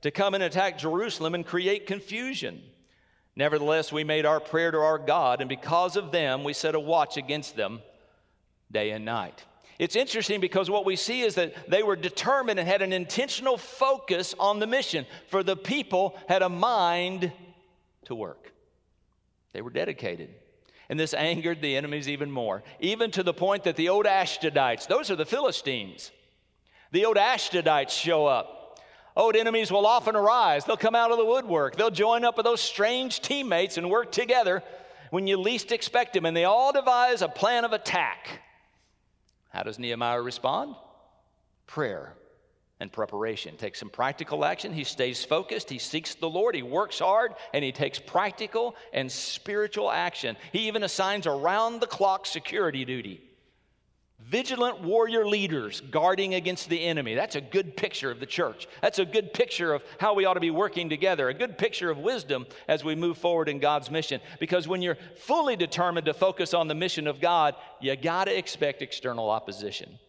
to 0.01 0.11
come 0.11 0.35
and 0.35 0.43
attack 0.43 0.77
Jerusalem 0.77 1.33
and 1.33 1.45
create 1.45 1.87
confusion. 1.87 2.61
Nevertheless, 3.35 3.91
we 3.91 4.03
made 4.03 4.25
our 4.25 4.39
prayer 4.39 4.71
to 4.71 4.77
our 4.77 4.99
God, 4.99 5.41
and 5.41 5.49
because 5.49 5.97
of 5.97 6.11
them, 6.11 6.43
we 6.43 6.53
set 6.53 6.75
a 6.75 6.79
watch 6.79 7.17
against 7.17 7.55
them 7.55 7.81
day 8.71 8.91
and 8.91 9.03
night. 9.03 9.43
It's 9.77 9.95
interesting 9.97 10.39
because 10.39 10.69
what 10.69 10.85
we 10.85 10.95
see 10.95 11.21
is 11.21 11.35
that 11.35 11.69
they 11.69 11.83
were 11.83 11.97
determined 11.97 12.59
and 12.59 12.67
had 12.67 12.81
an 12.81 12.93
intentional 12.93 13.57
focus 13.57 14.33
on 14.39 14.59
the 14.59 14.67
mission, 14.67 15.05
for 15.27 15.43
the 15.43 15.57
people 15.57 16.17
had 16.29 16.43
a 16.43 16.49
mind 16.49 17.31
to 18.05 18.15
work. 18.15 18.53
They 19.51 19.61
were 19.61 19.69
dedicated. 19.69 20.29
And 20.87 20.99
this 20.99 21.13
angered 21.13 21.61
the 21.61 21.75
enemies 21.75 22.07
even 22.07 22.31
more, 22.31 22.63
even 22.79 23.11
to 23.11 23.23
the 23.23 23.33
point 23.33 23.63
that 23.63 23.75
the 23.75 23.89
old 23.89 24.05
Ashdodites, 24.05 24.87
those 24.87 25.09
are 25.11 25.15
the 25.15 25.25
Philistines, 25.25 26.11
the 26.95 27.05
old 27.05 27.17
Ashdodites 27.17 27.89
show 27.89 28.25
up. 28.25 28.79
Old 29.17 29.35
enemies 29.35 29.69
will 29.69 29.85
often 29.85 30.15
arise. 30.15 30.63
They'll 30.63 30.77
come 30.77 30.95
out 30.95 31.11
of 31.11 31.17
the 31.17 31.25
woodwork. 31.25 31.75
They'll 31.75 31.91
join 31.91 32.23
up 32.23 32.37
with 32.37 32.45
those 32.45 32.61
strange 32.61 33.21
teammates 33.21 33.77
and 33.77 33.89
work 33.89 34.11
together 34.11 34.63
when 35.09 35.27
you 35.27 35.37
least 35.37 35.73
expect 35.73 36.13
them. 36.13 36.25
And 36.25 36.35
they 36.35 36.45
all 36.45 36.71
devise 36.71 37.21
a 37.21 37.27
plan 37.27 37.65
of 37.65 37.73
attack. 37.73 38.41
How 39.49 39.63
does 39.63 39.77
Nehemiah 39.77 40.21
respond? 40.21 40.75
Prayer 41.67 42.13
and 42.79 42.91
preparation. 42.91 43.57
Takes 43.57 43.79
some 43.79 43.89
practical 43.89 44.45
action. 44.45 44.71
He 44.73 44.85
stays 44.85 45.23
focused. 45.23 45.69
He 45.69 45.79
seeks 45.79 46.15
the 46.15 46.29
Lord. 46.29 46.55
He 46.55 46.63
works 46.63 46.99
hard 46.99 47.33
and 47.53 47.63
he 47.63 47.73
takes 47.73 47.99
practical 47.99 48.75
and 48.93 49.11
spiritual 49.11 49.91
action. 49.91 50.37
He 50.53 50.67
even 50.67 50.83
assigns 50.83 51.27
around 51.27 51.81
the 51.81 51.87
clock 51.87 52.25
security 52.25 52.85
duty. 52.85 53.21
Vigilant 54.27 54.81
warrior 54.81 55.27
leaders 55.27 55.81
guarding 55.91 56.33
against 56.33 56.67
the 56.67 56.83
enemy. 56.83 57.13
That's 57.13 57.35
a 57.35 57.41
good 57.41 57.77
picture 57.77 58.09
of 58.09 58.19
the 58.19 58.25
church. 58.25 58.67
That's 58.81 58.97
a 58.97 59.05
good 59.05 59.33
picture 59.33 59.71
of 59.71 59.83
how 59.99 60.15
we 60.15 60.25
ought 60.25 60.33
to 60.33 60.39
be 60.39 60.49
working 60.49 60.89
together, 60.89 61.29
a 61.29 61.33
good 61.33 61.59
picture 61.59 61.91
of 61.91 61.99
wisdom 61.99 62.47
as 62.67 62.83
we 62.83 62.95
move 62.95 63.19
forward 63.19 63.49
in 63.49 63.59
God's 63.59 63.91
mission. 63.91 64.19
Because 64.39 64.67
when 64.67 64.81
you're 64.81 64.97
fully 65.17 65.55
determined 65.55 66.07
to 66.07 66.13
focus 66.13 66.55
on 66.55 66.67
the 66.67 66.73
mission 66.73 67.05
of 67.05 67.21
God, 67.21 67.53
you 67.79 67.95
got 67.95 68.25
to 68.25 68.35
expect 68.35 68.81
external 68.81 69.29
opposition. 69.29 69.99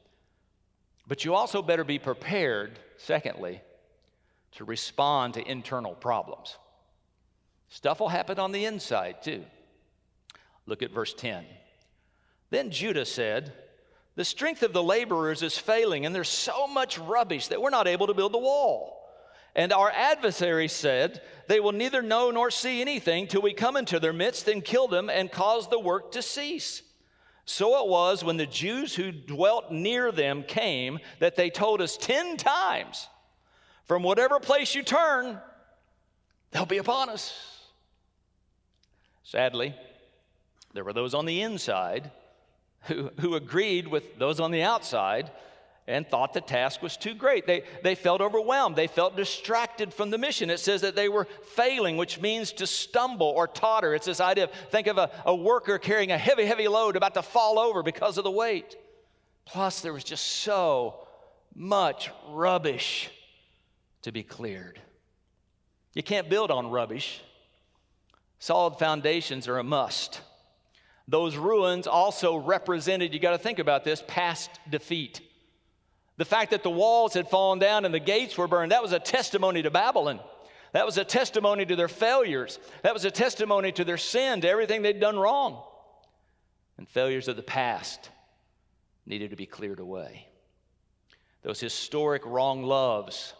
But 1.07 1.27
you 1.27 1.35
also 1.35 1.61
better 1.61 1.85
be 1.85 1.99
prepared, 1.99 2.79
secondly, 2.97 3.61
to 4.53 4.65
respond 4.65 5.35
to 5.35 5.47
internal 5.47 5.95
problems. 5.95 6.57
Stuff 7.69 8.01
will 8.01 8.09
happen 8.09 8.39
on 8.39 8.53
the 8.53 8.65
inside 8.65 9.23
too. 9.23 9.45
Look 10.65 10.83
at 10.83 10.91
verse 10.91 11.13
10. 11.13 11.45
Then 12.49 12.71
Judah 12.71 13.05
said, 13.05 13.53
The 14.17 14.25
strength 14.25 14.63
of 14.63 14.73
the 14.73 14.83
laborers 14.83 15.43
is 15.43 15.59
failing, 15.59 16.07
and 16.07 16.15
there's 16.15 16.31
so 16.31 16.67
much 16.67 16.99
rubbish 16.99 17.49
that 17.49 17.61
we're 17.61 17.71
not 17.71 17.87
able 17.87 18.07
to 18.07 18.15
build 18.15 18.33
the 18.33 18.39
wall. 18.39 19.03
And 19.55 19.73
our 19.73 19.91
adversaries 19.91 20.73
said, 20.73 21.21
They 21.49 21.61
will 21.61 21.73
neither 21.73 22.03
know 22.03 22.31
nor 22.31 22.51
see 22.51 22.81
anything 22.81 23.27
till 23.27 23.43
we 23.43 23.53
come 23.53 23.77
into 23.77 24.01
their 24.01 24.15
midst 24.15 24.49
and 24.49 24.65
kill 24.65 24.89
them 24.89 25.11
and 25.11 25.31
cause 25.31 25.69
the 25.69 25.79
work 25.79 26.13
to 26.13 26.23
cease. 26.23 26.83
So 27.45 27.83
it 27.83 27.89
was 27.89 28.25
when 28.25 28.39
the 28.39 28.47
Jews 28.47 28.95
who 28.95 29.13
dwelt 29.13 29.71
near 29.71 30.11
them 30.11 30.43
came 30.43 30.99
that 31.21 31.37
they 31.37 31.51
told 31.51 31.81
us 31.81 31.99
10 31.99 32.39
times, 32.39 33.09
From 33.85 34.03
whatever 34.03 34.41
place 34.41 34.75
you 34.75 34.83
turn, 34.83 35.39
they'll 36.53 36.67
be 36.67 36.79
upon 36.79 37.11
us. 37.11 37.35
Sadly, 39.25 39.75
there 40.73 40.85
were 40.85 40.95
those 40.95 41.15
on 41.15 41.27
the 41.27 41.43
inside 41.43 42.11
who, 42.87 43.11
who 43.21 43.35
agreed 43.35 43.89
with 43.89 44.19
those 44.19 44.41
on 44.41 44.51
the 44.51 44.63
outside 44.63 45.31
and 45.89 46.07
thought 46.07 46.33
the 46.33 46.41
task 46.41 46.83
was 46.83 46.97
too 46.97 47.15
great. 47.15 47.47
They, 47.47 47.63
they 47.83 47.95
felt 47.95 48.21
overwhelmed. 48.21 48.75
They 48.75 48.89
felt 48.89 49.17
distracted 49.17 49.95
from 49.95 50.11
the 50.11 50.19
mission. 50.19 50.51
It 50.51 50.59
says 50.59 50.81
that 50.81 50.97
they 50.97 51.09
were 51.09 51.29
failing, 51.55 51.97
which 51.97 52.21
means 52.21 52.53
to 52.55 52.67
stumble 52.67 53.29
or 53.29 53.47
totter. 53.47 53.95
It's 53.95 54.07
this 54.07 54.21
idea 54.21 54.45
of 54.45 54.51
think 54.71 54.89
of 54.89 54.99
a, 54.99 55.11
a 55.25 55.35
worker 55.35 55.79
carrying 55.79 56.11
a 56.11 56.19
heavy, 56.19 56.45
heavy 56.45 56.67
load 56.67 56.97
about 56.97 57.15
to 57.15 57.23
fall 57.23 57.59
over 57.59 57.83
because 57.83 58.19
of 58.19 58.25
the 58.25 58.31
weight. 58.31 58.77
Plus, 59.45 59.81
there 59.81 59.93
was 59.93 60.03
just 60.03 60.27
so 60.27 61.07
much 61.55 62.11
rubbish 62.29 63.11
to 64.03 64.11
be 64.11 64.25
cleared. 64.25 64.81
You 65.95 66.03
can't 66.03 66.29
build 66.29 66.51
on 66.51 66.69
rubbish. 66.69 67.23
Solid 68.39 68.79
foundations 68.79 69.49
are 69.49 69.59
a 69.59 69.65
must. 69.65 70.21
Those 71.09 71.37
ruins 71.37 71.87
also 71.87 72.37
represented, 72.37 73.15
you 73.15 73.21
got 73.21 73.33
to 73.33 73.39
think 73.39 73.59
about 73.59 73.85
this, 73.85 74.03
past 74.07 74.51
defeat. 74.69 75.21
The 76.17 76.25
fact 76.25 76.51
that 76.51 76.63
the 76.63 76.71
walls 76.71 77.15
had 77.15 77.29
fallen 77.29 77.59
down 77.59 77.85
and 77.85 77.95
the 77.95 78.01
gates 78.01 78.37
were 78.37 78.49
burned, 78.49 78.73
that 78.73 78.83
was 78.83 78.93
a 78.93 78.99
testimony 78.99 79.63
to 79.63 79.71
Babylon. 79.71 80.21
That 80.73 80.87
was 80.87 80.99
a 80.99 81.05
testimony 81.05 81.65
to 81.65 81.77
their 81.77 81.89
failures. 81.89 82.59
That 82.83 82.93
was 82.93 83.05
a 83.05 83.11
testimony 83.11 83.73
to 83.73 83.85
their 83.85 83.97
sin, 83.97 84.41
to 84.41 84.49
everything 84.49 84.83
they'd 84.83 85.01
done 85.01 85.19
wrong. 85.19 85.63
And 86.77 86.89
failures 86.89 87.29
of 87.29 87.37
the 87.37 87.43
past 87.43 88.11
needed 89.07 89.31
to 89.31 89.37
be 89.37 89.47
cleared 89.47 89.81
away. 89.81 90.27
Those 91.43 91.61
historic 91.61 92.27
wrong 92.27 92.65
loves 92.65 93.33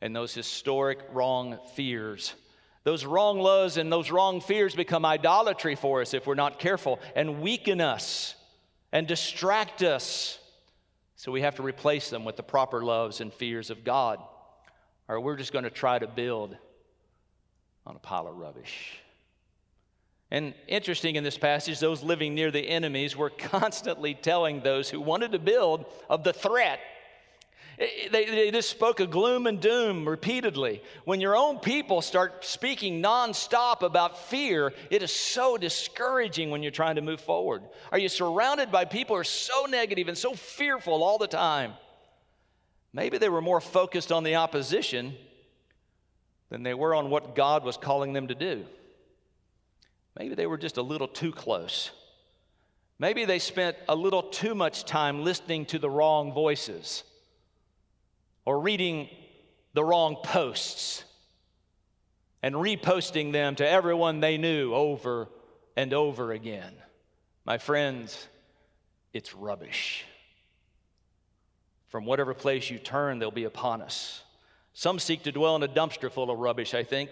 and 0.00 0.14
those 0.16 0.34
historic 0.34 0.98
wrong 1.12 1.58
fears. 1.74 2.34
Those 2.84 3.04
wrong 3.04 3.38
loves 3.38 3.76
and 3.76 3.92
those 3.92 4.10
wrong 4.10 4.40
fears 4.40 4.74
become 4.74 5.04
idolatry 5.04 5.74
for 5.74 6.00
us 6.00 6.14
if 6.14 6.26
we're 6.26 6.34
not 6.34 6.58
careful 6.58 6.98
and 7.14 7.42
weaken 7.42 7.80
us 7.80 8.34
and 8.92 9.06
distract 9.06 9.82
us 9.82 10.38
so 11.16 11.30
we 11.30 11.42
have 11.42 11.56
to 11.56 11.62
replace 11.62 12.08
them 12.08 12.24
with 12.24 12.36
the 12.36 12.42
proper 12.42 12.82
loves 12.82 13.20
and 13.20 13.32
fears 13.32 13.68
of 13.68 13.84
God, 13.84 14.18
or 15.06 15.20
we're 15.20 15.36
just 15.36 15.52
going 15.52 15.64
to 15.64 15.70
try 15.70 15.98
to 15.98 16.06
build 16.06 16.56
on 17.84 17.94
a 17.94 17.98
pile 17.98 18.26
of 18.26 18.36
rubbish. 18.36 18.98
And 20.30 20.54
interesting 20.66 21.16
in 21.16 21.24
this 21.24 21.36
passage, 21.36 21.78
those 21.78 22.02
living 22.02 22.34
near 22.34 22.50
the 22.50 22.66
enemies 22.66 23.16
were 23.16 23.30
constantly 23.38 24.14
telling 24.14 24.60
those 24.60 24.88
who 24.88 25.00
wanted 25.00 25.32
to 25.32 25.38
build 25.38 25.84
of 26.08 26.24
the 26.24 26.32
threat 26.32 26.80
they, 27.80 28.26
they 28.26 28.50
just 28.50 28.68
spoke 28.68 29.00
of 29.00 29.10
gloom 29.10 29.46
and 29.46 29.58
doom 29.58 30.06
repeatedly. 30.06 30.82
When 31.06 31.18
your 31.18 31.34
own 31.34 31.60
people 31.60 32.02
start 32.02 32.44
speaking 32.44 33.02
nonstop 33.02 33.80
about 33.80 34.18
fear, 34.28 34.74
it 34.90 35.02
is 35.02 35.10
so 35.10 35.56
discouraging 35.56 36.50
when 36.50 36.62
you're 36.62 36.72
trying 36.72 36.96
to 36.96 37.00
move 37.00 37.22
forward. 37.22 37.62
Are 37.90 37.98
you 37.98 38.10
surrounded 38.10 38.70
by 38.70 38.84
people 38.84 39.16
who 39.16 39.20
are 39.20 39.24
so 39.24 39.64
negative 39.64 40.08
and 40.08 40.18
so 40.18 40.34
fearful 40.34 41.02
all 41.02 41.16
the 41.16 41.26
time? 41.26 41.72
Maybe 42.92 43.16
they 43.16 43.30
were 43.30 43.40
more 43.40 43.62
focused 43.62 44.12
on 44.12 44.24
the 44.24 44.34
opposition 44.34 45.16
than 46.50 46.62
they 46.62 46.74
were 46.74 46.94
on 46.94 47.08
what 47.08 47.34
God 47.34 47.64
was 47.64 47.78
calling 47.78 48.12
them 48.12 48.28
to 48.28 48.34
do. 48.34 48.66
Maybe 50.18 50.34
they 50.34 50.46
were 50.46 50.58
just 50.58 50.76
a 50.76 50.82
little 50.82 51.08
too 51.08 51.32
close. 51.32 51.92
Maybe 52.98 53.24
they 53.24 53.38
spent 53.38 53.78
a 53.88 53.94
little 53.94 54.24
too 54.24 54.54
much 54.54 54.84
time 54.84 55.24
listening 55.24 55.64
to 55.66 55.78
the 55.78 55.88
wrong 55.88 56.34
voices 56.34 57.04
or 58.44 58.60
reading 58.60 59.08
the 59.74 59.84
wrong 59.84 60.16
posts 60.22 61.04
and 62.42 62.54
reposting 62.54 63.32
them 63.32 63.54
to 63.56 63.68
everyone 63.68 64.20
they 64.20 64.38
knew 64.38 64.74
over 64.74 65.28
and 65.76 65.92
over 65.92 66.32
again. 66.32 66.72
My 67.44 67.58
friends, 67.58 68.28
it's 69.12 69.34
rubbish. 69.34 70.04
From 71.88 72.04
whatever 72.04 72.34
place 72.34 72.70
you 72.70 72.78
turn, 72.78 73.18
they'll 73.18 73.30
be 73.30 73.44
upon 73.44 73.82
us. 73.82 74.22
Some 74.72 74.98
seek 74.98 75.24
to 75.24 75.32
dwell 75.32 75.56
in 75.56 75.62
a 75.62 75.68
dumpster 75.68 76.10
full 76.10 76.30
of 76.30 76.38
rubbish, 76.38 76.74
I 76.74 76.84
think. 76.84 77.10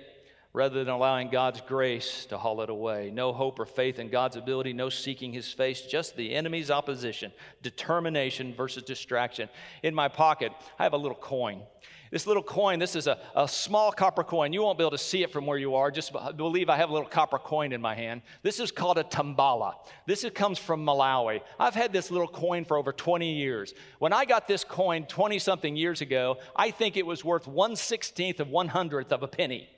Rather 0.52 0.82
than 0.82 0.92
allowing 0.92 1.28
God's 1.28 1.60
grace 1.60 2.26
to 2.26 2.38
haul 2.38 2.62
it 2.62 2.70
away. 2.70 3.10
No 3.12 3.32
hope 3.32 3.58
or 3.58 3.66
faith 3.66 3.98
in 3.98 4.08
God's 4.08 4.36
ability, 4.36 4.72
no 4.72 4.88
seeking 4.88 5.32
his 5.32 5.52
face, 5.52 5.82
just 5.82 6.16
the 6.16 6.34
enemy's 6.34 6.70
opposition, 6.70 7.32
determination 7.62 8.54
versus 8.54 8.82
distraction. 8.82 9.48
In 9.82 9.94
my 9.94 10.08
pocket, 10.08 10.52
I 10.78 10.84
have 10.84 10.94
a 10.94 10.98
little 10.98 11.16
coin. 11.16 11.62
This 12.10 12.26
little 12.26 12.42
coin, 12.42 12.78
this 12.78 12.96
is 12.96 13.06
a, 13.06 13.18
a 13.36 13.46
small 13.46 13.92
copper 13.92 14.24
coin. 14.24 14.52
You 14.54 14.62
won't 14.62 14.78
be 14.78 14.84
able 14.84 14.92
to 14.92 14.98
see 14.98 15.22
it 15.22 15.30
from 15.30 15.44
where 15.44 15.58
you 15.58 15.74
are. 15.74 15.90
Just 15.90 16.12
believe 16.36 16.70
I 16.70 16.76
have 16.76 16.88
a 16.88 16.92
little 16.92 17.08
copper 17.08 17.38
coin 17.38 17.72
in 17.72 17.82
my 17.82 17.94
hand. 17.94 18.22
This 18.42 18.60
is 18.60 18.70
called 18.70 18.96
a 18.96 19.04
tambala. 19.04 19.74
This 20.06 20.24
is, 20.24 20.30
comes 20.30 20.58
from 20.58 20.84
Malawi. 20.84 21.42
I've 21.60 21.74
had 21.74 21.92
this 21.92 22.10
little 22.10 22.28
coin 22.28 22.64
for 22.64 22.78
over 22.78 22.92
20 22.92 23.34
years. 23.34 23.74
When 23.98 24.14
I 24.14 24.24
got 24.24 24.48
this 24.48 24.64
coin 24.64 25.04
20 25.04 25.38
something 25.38 25.76
years 25.76 26.00
ago, 26.00 26.38
I 26.56 26.70
think 26.70 26.96
it 26.96 27.04
was 27.04 27.24
worth 27.24 27.46
1 27.46 27.72
16th 27.72 28.40
of 28.40 28.48
100th 28.48 29.12
of 29.12 29.22
a 29.22 29.28
penny. 29.28 29.68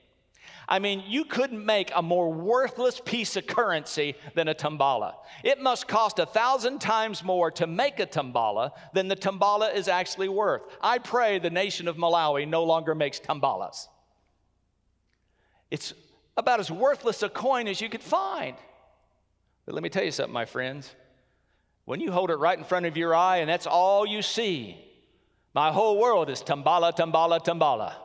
I 0.71 0.79
mean, 0.79 1.03
you 1.09 1.25
couldn't 1.25 1.67
make 1.67 1.91
a 1.97 2.01
more 2.01 2.33
worthless 2.33 3.01
piece 3.05 3.35
of 3.35 3.49
currency 3.49 4.15
than 4.37 4.47
a 4.47 4.55
tambala. 4.55 5.15
It 5.43 5.61
must 5.61 5.89
cost 5.89 6.21
a 6.21 6.27
thousand 6.27 6.81
times 6.81 7.25
more 7.25 7.51
to 7.53 7.67
make 7.67 7.99
a 7.99 8.07
tambala 8.07 8.71
than 8.95 9.09
the 9.09 9.17
tambala 9.17 9.75
is 9.75 9.89
actually 9.89 10.29
worth. 10.29 10.63
I 10.81 10.99
pray 10.99 11.41
the 11.41 11.51
nation 11.51 11.89
of 11.89 11.97
Malawi 11.97 12.47
no 12.47 12.63
longer 12.63 12.95
makes 12.95 13.19
tambalas. 13.19 13.89
It's 15.73 15.93
about 16.37 16.61
as 16.61 16.71
worthless 16.71 17.25
a 17.25 17.29
coin 17.29 17.67
as 17.67 17.81
you 17.81 17.89
could 17.89 18.03
find. 18.03 18.57
But 19.67 19.75
let 19.75 19.83
me 19.83 19.89
tell 19.89 20.05
you 20.05 20.13
something, 20.13 20.33
my 20.33 20.45
friends. 20.45 20.95
When 21.85 21.99
you 21.99 22.13
hold 22.13 22.31
it 22.31 22.37
right 22.37 22.57
in 22.57 22.63
front 22.63 22.87
of 22.87 22.97
your 22.97 23.13
eye 23.13 23.39
and 23.39 23.51
that's 23.51 23.67
all 23.67 24.07
you 24.07 24.23
see, 24.23 24.79
my 25.53 25.73
whole 25.73 25.99
world 25.99 26.31
is 26.31 26.43
tambala, 26.43 26.93
tambala, 26.93 27.41
tambala. 27.41 27.97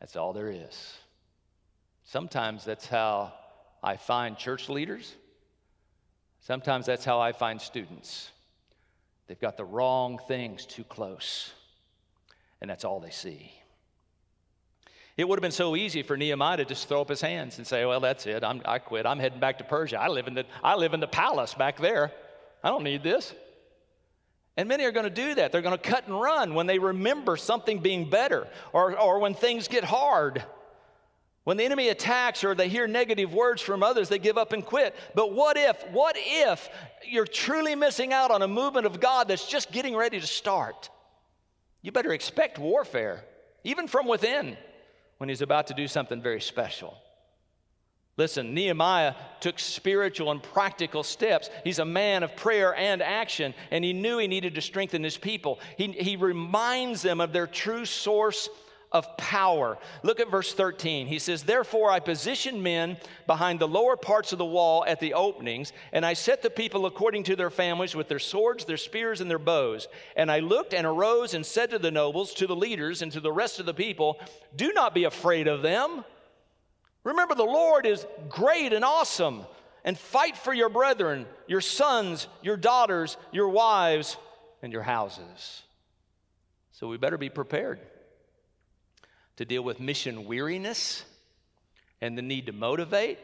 That's 0.00 0.16
all 0.16 0.32
there 0.32 0.50
is. 0.50 0.94
Sometimes 2.04 2.64
that's 2.64 2.86
how 2.86 3.32
I 3.82 3.96
find 3.96 4.36
church 4.36 4.68
leaders. 4.68 5.14
Sometimes 6.40 6.86
that's 6.86 7.04
how 7.04 7.20
I 7.20 7.32
find 7.32 7.60
students. 7.60 8.30
They've 9.26 9.40
got 9.40 9.56
the 9.56 9.64
wrong 9.64 10.18
things 10.28 10.66
too 10.66 10.84
close, 10.84 11.52
and 12.60 12.68
that's 12.68 12.84
all 12.84 13.00
they 13.00 13.10
see. 13.10 13.52
It 15.16 15.28
would 15.28 15.38
have 15.38 15.42
been 15.42 15.52
so 15.52 15.76
easy 15.76 16.02
for 16.02 16.16
Nehemiah 16.16 16.58
to 16.58 16.64
just 16.64 16.88
throw 16.88 17.00
up 17.00 17.08
his 17.08 17.20
hands 17.20 17.58
and 17.58 17.66
say, 17.66 17.84
Well, 17.86 18.00
that's 18.00 18.26
it. 18.26 18.42
I'm, 18.42 18.60
i 18.64 18.78
quit. 18.78 19.06
I'm 19.06 19.18
heading 19.18 19.38
back 19.38 19.58
to 19.58 19.64
Persia. 19.64 20.00
I 20.00 20.08
live, 20.08 20.26
in 20.26 20.34
the, 20.34 20.44
I 20.62 20.74
live 20.74 20.92
in 20.92 21.00
the 21.00 21.06
palace 21.06 21.54
back 21.54 21.78
there. 21.78 22.12
I 22.62 22.68
don't 22.68 22.82
need 22.82 23.02
this. 23.02 23.32
And 24.56 24.68
many 24.68 24.84
are 24.84 24.92
going 24.92 25.04
to 25.04 25.10
do 25.10 25.34
that. 25.36 25.52
They're 25.52 25.62
going 25.62 25.76
to 25.76 25.82
cut 25.82 26.06
and 26.06 26.20
run 26.20 26.54
when 26.54 26.66
they 26.66 26.78
remember 26.78 27.36
something 27.36 27.80
being 27.80 28.10
better 28.10 28.46
or, 28.72 28.98
or 28.98 29.18
when 29.18 29.34
things 29.34 29.68
get 29.68 29.84
hard. 29.84 30.44
When 31.44 31.58
the 31.58 31.64
enemy 31.64 31.90
attacks 31.90 32.42
or 32.42 32.54
they 32.54 32.68
hear 32.68 32.86
negative 32.86 33.34
words 33.34 33.60
from 33.60 33.82
others, 33.82 34.08
they 34.08 34.18
give 34.18 34.38
up 34.38 34.52
and 34.54 34.64
quit. 34.64 34.96
But 35.14 35.34
what 35.34 35.58
if, 35.58 35.82
what 35.92 36.16
if 36.18 36.68
you're 37.06 37.26
truly 37.26 37.74
missing 37.74 38.14
out 38.14 38.30
on 38.30 38.40
a 38.40 38.48
movement 38.48 38.86
of 38.86 38.98
God 38.98 39.28
that's 39.28 39.46
just 39.46 39.70
getting 39.70 39.94
ready 39.94 40.18
to 40.18 40.26
start? 40.26 40.88
You 41.82 41.92
better 41.92 42.14
expect 42.14 42.58
warfare, 42.58 43.24
even 43.62 43.88
from 43.88 44.08
within, 44.08 44.56
when 45.18 45.28
he's 45.28 45.42
about 45.42 45.66
to 45.66 45.74
do 45.74 45.86
something 45.86 46.22
very 46.22 46.40
special. 46.40 46.96
Listen, 48.16 48.54
Nehemiah 48.54 49.14
took 49.40 49.58
spiritual 49.58 50.30
and 50.30 50.42
practical 50.42 51.02
steps. 51.02 51.50
He's 51.62 51.80
a 51.80 51.84
man 51.84 52.22
of 52.22 52.36
prayer 52.36 52.74
and 52.74 53.02
action, 53.02 53.52
and 53.70 53.84
he 53.84 53.92
knew 53.92 54.16
he 54.16 54.28
needed 54.28 54.54
to 54.54 54.62
strengthen 54.62 55.02
his 55.02 55.18
people. 55.18 55.58
He, 55.76 55.88
he 55.88 56.16
reminds 56.16 57.02
them 57.02 57.20
of 57.20 57.32
their 57.32 57.48
true 57.48 57.84
source 57.84 58.48
of 58.94 59.16
power. 59.16 59.76
Look 60.04 60.20
at 60.20 60.30
verse 60.30 60.54
13. 60.54 61.08
He 61.08 61.18
says, 61.18 61.42
Therefore 61.42 61.90
I 61.90 61.98
positioned 61.98 62.62
men 62.62 62.96
behind 63.26 63.58
the 63.58 63.68
lower 63.68 63.96
parts 63.96 64.32
of 64.32 64.38
the 64.38 64.44
wall 64.44 64.84
at 64.86 65.00
the 65.00 65.14
openings, 65.14 65.72
and 65.92 66.06
I 66.06 66.14
set 66.14 66.42
the 66.42 66.48
people 66.48 66.86
according 66.86 67.24
to 67.24 67.36
their 67.36 67.50
families 67.50 67.96
with 67.96 68.08
their 68.08 68.20
swords, 68.20 68.64
their 68.64 68.76
spears, 68.76 69.20
and 69.20 69.28
their 69.28 69.40
bows. 69.40 69.88
And 70.16 70.30
I 70.30 70.38
looked 70.38 70.72
and 70.72 70.86
arose 70.86 71.34
and 71.34 71.44
said 71.44 71.70
to 71.70 71.78
the 71.80 71.90
nobles, 71.90 72.32
to 72.34 72.46
the 72.46 72.54
leaders, 72.56 73.02
and 73.02 73.10
to 73.12 73.20
the 73.20 73.32
rest 73.32 73.58
of 73.58 73.66
the 73.66 73.74
people, 73.74 74.20
Do 74.54 74.72
not 74.72 74.94
be 74.94 75.04
afraid 75.04 75.48
of 75.48 75.60
them. 75.60 76.04
Remember, 77.02 77.34
the 77.34 77.42
Lord 77.42 77.84
is 77.84 78.06
great 78.28 78.72
and 78.72 78.84
awesome, 78.84 79.44
and 79.84 79.98
fight 79.98 80.36
for 80.36 80.54
your 80.54 80.68
brethren, 80.68 81.26
your 81.48 81.60
sons, 81.60 82.28
your 82.42 82.56
daughters, 82.56 83.16
your 83.32 83.48
wives, 83.48 84.16
and 84.62 84.72
your 84.72 84.82
houses. 84.82 85.62
So 86.70 86.86
we 86.88 86.96
better 86.96 87.18
be 87.18 87.28
prepared 87.28 87.80
to 89.36 89.44
deal 89.44 89.62
with 89.62 89.80
mission 89.80 90.26
weariness 90.26 91.04
and 92.00 92.16
the 92.16 92.22
need 92.22 92.46
to 92.46 92.52
motivate, 92.52 93.18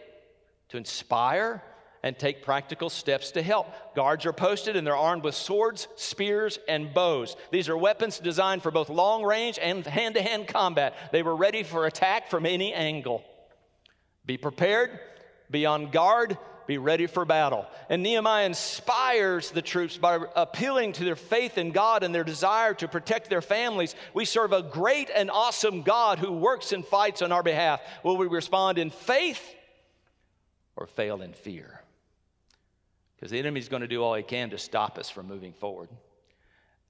to 0.71 0.77
inspire, 0.77 1.63
and 2.03 2.19
take 2.19 2.43
practical 2.43 2.89
steps 2.89 3.33
to 3.33 3.43
help. 3.43 3.95
Guards 3.95 4.25
are 4.25 4.33
posted 4.33 4.77
and 4.77 4.87
they're 4.87 4.97
armed 4.97 5.23
with 5.23 5.35
swords, 5.35 5.87
spears, 5.97 6.59
and 6.69 6.95
bows. 6.95 7.37
These 7.51 7.69
are 7.69 7.77
weapons 7.77 8.19
designed 8.19 8.63
for 8.63 8.71
both 8.71 8.89
long 8.89 9.23
range 9.23 9.59
and 9.61 9.87
hand 9.87 10.15
to 10.15 10.23
hand 10.23 10.49
combat. 10.49 10.95
They 11.13 11.23
were 11.23 11.37
ready 11.37 11.63
for 11.63 11.87
attack 11.87 12.31
from 12.31 12.47
any 12.47 12.73
angle. 12.73 13.23
Be 14.25 14.37
prepared, 14.37 14.99
be 15.51 15.67
on 15.67 15.91
guard, 15.91 16.39
be 16.71 16.79
ready 16.79 17.09
for 17.09 17.25
battle. 17.25 17.67
And 17.89 18.01
Nehemiah 18.01 18.47
inspires 18.47 19.51
the 19.51 19.61
troops 19.61 19.97
by 19.97 20.21
appealing 20.37 20.93
to 20.93 21.05
their 21.05 21.17
faith 21.17 21.59
in 21.59 21.73
God 21.73 22.05
and 22.05 22.15
their 22.15 22.23
desire 22.23 22.75
to 22.75 22.87
protect 22.87 23.29
their 23.29 23.43
families. 23.43 23.97
We 24.15 24.25
serve 24.25 24.53
a 24.53 24.63
great 24.63 25.11
and 25.13 25.33
awesome 25.33 25.83
God 25.83 26.21
who 26.21 26.31
works 26.31 26.71
and 26.71 26.87
fights 26.87 27.23
on 27.23 27.33
our 27.33 27.43
behalf. 27.43 27.81
Will 28.05 28.17
we 28.17 28.29
respond 28.29 28.79
in 28.79 28.91
faith 28.91 29.43
or 30.77 30.87
fail 30.87 31.23
in 31.23 31.33
fear? 31.33 31.81
Because 33.17 33.33
the 33.33 33.41
enemy's 33.41 33.69
going 33.69 33.83
to 33.83 33.89
do 33.89 34.01
all 34.05 34.15
he 34.15 34.23
can 34.23 34.51
to 34.51 34.59
stop 34.59 34.97
us 34.97 35.11
from 35.11 35.27
moving 35.27 35.53
forward. 35.53 35.89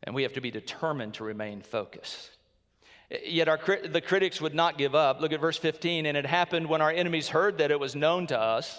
And 0.02 0.14
we 0.14 0.24
have 0.24 0.34
to 0.34 0.42
be 0.42 0.50
determined 0.50 1.14
to 1.14 1.24
remain 1.24 1.62
focused. 1.62 2.28
Yet 3.24 3.48
our, 3.48 3.58
the 3.88 4.02
critics 4.02 4.42
would 4.42 4.54
not 4.54 4.76
give 4.76 4.94
up. 4.94 5.22
Look 5.22 5.32
at 5.32 5.40
verse 5.40 5.56
15. 5.56 6.04
And 6.04 6.18
it 6.18 6.26
happened 6.26 6.68
when 6.68 6.82
our 6.82 6.90
enemies 6.90 7.30
heard 7.30 7.56
that 7.58 7.70
it 7.70 7.80
was 7.80 7.96
known 7.96 8.26
to 8.26 8.38
us 8.38 8.78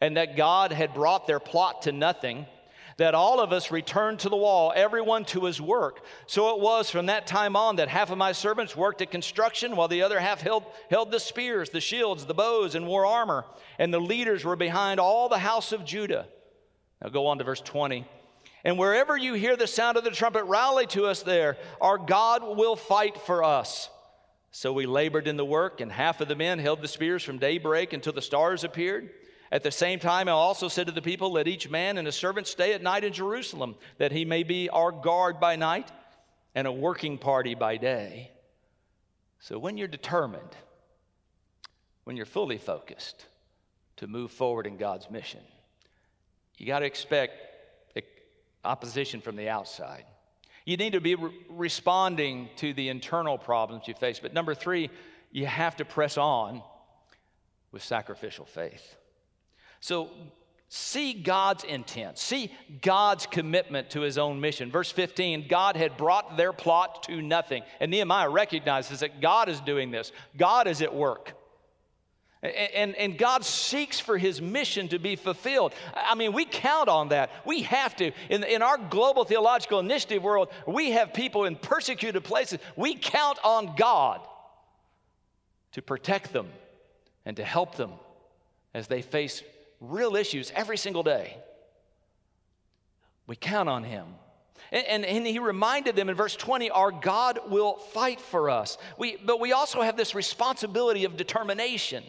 and 0.00 0.16
that 0.16 0.36
God 0.36 0.72
had 0.72 0.94
brought 0.94 1.26
their 1.26 1.40
plot 1.40 1.82
to 1.82 1.92
nothing, 1.92 2.46
that 2.96 3.14
all 3.14 3.40
of 3.40 3.52
us 3.52 3.70
returned 3.70 4.20
to 4.20 4.28
the 4.28 4.36
wall, 4.36 4.72
everyone 4.74 5.24
to 5.26 5.44
his 5.44 5.60
work. 5.60 6.04
So 6.26 6.54
it 6.54 6.60
was 6.60 6.90
from 6.90 7.06
that 7.06 7.26
time 7.26 7.56
on 7.56 7.76
that 7.76 7.88
half 7.88 8.10
of 8.10 8.18
my 8.18 8.32
servants 8.32 8.76
worked 8.76 9.02
at 9.02 9.10
construction, 9.10 9.74
while 9.74 9.88
the 9.88 10.02
other 10.02 10.20
half 10.20 10.40
held, 10.40 10.64
held 10.90 11.10
the 11.10 11.18
spears, 11.18 11.70
the 11.70 11.80
shields, 11.80 12.24
the 12.24 12.34
bows, 12.34 12.74
and 12.74 12.86
wore 12.86 13.06
armor. 13.06 13.44
And 13.78 13.92
the 13.92 14.00
leaders 14.00 14.44
were 14.44 14.56
behind 14.56 15.00
all 15.00 15.28
the 15.28 15.38
house 15.38 15.72
of 15.72 15.84
Judah. 15.84 16.26
Now 17.02 17.08
go 17.08 17.26
on 17.26 17.38
to 17.38 17.44
verse 17.44 17.60
20. 17.60 18.06
And 18.64 18.78
wherever 18.78 19.16
you 19.16 19.34
hear 19.34 19.56
the 19.56 19.66
sound 19.66 19.98
of 19.98 20.04
the 20.04 20.10
trumpet, 20.10 20.44
rally 20.44 20.86
to 20.88 21.06
us 21.06 21.22
there. 21.22 21.58
Our 21.80 21.98
God 21.98 22.56
will 22.56 22.76
fight 22.76 23.20
for 23.20 23.44
us. 23.44 23.90
So 24.52 24.72
we 24.72 24.86
labored 24.86 25.26
in 25.26 25.36
the 25.36 25.44
work, 25.44 25.80
and 25.80 25.90
half 25.90 26.20
of 26.20 26.28
the 26.28 26.36
men 26.36 26.60
held 26.60 26.80
the 26.80 26.88
spears 26.88 27.24
from 27.24 27.38
daybreak 27.38 27.92
until 27.92 28.12
the 28.12 28.22
stars 28.22 28.62
appeared. 28.62 29.10
At 29.54 29.62
the 29.62 29.70
same 29.70 30.00
time, 30.00 30.26
I 30.26 30.32
also 30.32 30.66
said 30.66 30.88
to 30.88 30.92
the 30.92 31.00
people, 31.00 31.30
Let 31.30 31.46
each 31.46 31.70
man 31.70 31.96
and 31.96 32.08
a 32.08 32.12
servant 32.12 32.48
stay 32.48 32.72
at 32.72 32.82
night 32.82 33.04
in 33.04 33.12
Jerusalem, 33.12 33.76
that 33.98 34.10
he 34.10 34.24
may 34.24 34.42
be 34.42 34.68
our 34.68 34.90
guard 34.90 35.38
by 35.38 35.54
night 35.54 35.92
and 36.56 36.66
a 36.66 36.72
working 36.72 37.18
party 37.18 37.54
by 37.54 37.76
day. 37.76 38.32
So 39.38 39.56
when 39.56 39.78
you're 39.78 39.86
determined, 39.86 40.56
when 42.02 42.16
you're 42.16 42.26
fully 42.26 42.58
focused 42.58 43.26
to 43.98 44.08
move 44.08 44.32
forward 44.32 44.66
in 44.66 44.76
God's 44.76 45.08
mission, 45.08 45.42
you 46.58 46.66
got 46.66 46.80
to 46.80 46.86
expect 46.86 47.34
opposition 48.64 49.20
from 49.20 49.36
the 49.36 49.50
outside. 49.50 50.04
You 50.64 50.76
need 50.78 50.94
to 50.94 51.00
be 51.00 51.14
re- 51.14 51.30
responding 51.48 52.48
to 52.56 52.74
the 52.74 52.88
internal 52.88 53.38
problems 53.38 53.86
you 53.86 53.94
face. 53.94 54.18
But 54.18 54.34
number 54.34 54.56
three, 54.56 54.90
you 55.30 55.46
have 55.46 55.76
to 55.76 55.84
press 55.84 56.18
on 56.18 56.60
with 57.70 57.84
sacrificial 57.84 58.46
faith. 58.46 58.96
So 59.84 60.08
see 60.70 61.12
God's 61.12 61.62
intent, 61.62 62.16
see 62.16 62.50
God's 62.80 63.26
commitment 63.26 63.90
to 63.90 64.00
his 64.00 64.16
own 64.16 64.40
mission. 64.40 64.70
Verse 64.70 64.90
15 64.90 65.46
God 65.46 65.76
had 65.76 65.98
brought 65.98 66.38
their 66.38 66.54
plot 66.54 67.02
to 67.02 67.20
nothing. 67.20 67.62
And 67.80 67.90
Nehemiah 67.90 68.30
recognizes 68.30 69.00
that 69.00 69.20
God 69.20 69.50
is 69.50 69.60
doing 69.60 69.90
this, 69.90 70.10
God 70.38 70.68
is 70.68 70.80
at 70.80 70.94
work. 70.94 71.34
And, 72.42 72.96
and 72.96 73.18
God 73.18 73.44
seeks 73.44 74.00
for 74.00 74.16
his 74.16 74.40
mission 74.40 74.88
to 74.88 74.98
be 74.98 75.16
fulfilled. 75.16 75.74
I 75.94 76.14
mean, 76.14 76.32
we 76.32 76.46
count 76.46 76.88
on 76.88 77.10
that. 77.10 77.30
We 77.44 77.60
have 77.64 77.94
to. 77.96 78.12
In, 78.30 78.42
in 78.42 78.62
our 78.62 78.78
global 78.78 79.26
theological 79.26 79.80
initiative 79.80 80.22
world, 80.22 80.48
we 80.66 80.92
have 80.92 81.12
people 81.12 81.44
in 81.44 81.56
persecuted 81.56 82.24
places. 82.24 82.58
We 82.74 82.94
count 82.94 83.38
on 83.44 83.74
God 83.76 84.26
to 85.72 85.82
protect 85.82 86.32
them 86.32 86.48
and 87.26 87.36
to 87.36 87.44
help 87.44 87.76
them 87.76 87.90
as 88.72 88.88
they 88.88 89.02
face 89.02 89.42
real 89.80 90.16
issues 90.16 90.52
every 90.54 90.76
single 90.76 91.02
day. 91.02 91.36
We 93.26 93.36
count 93.36 93.68
on 93.68 93.84
Him 93.84 94.06
And, 94.70 94.86
and, 94.86 95.04
and, 95.04 95.26
he 95.26 95.38
reminded 95.38 95.96
them 95.96 96.08
in 96.08 96.14
verse 96.14 96.36
20 96.36 96.70
our 96.70 96.90
God 96.90 97.38
will 97.48 97.76
fight 97.76 98.20
for 98.20 98.50
us. 98.50 98.78
We, 98.98 99.16
but 99.16 99.40
we 99.40 99.52
also 99.52 99.82
have 99.82 99.96
this 99.96 100.14
responsibility 100.14 101.04
of 101.04 101.16
determination. 101.16 102.04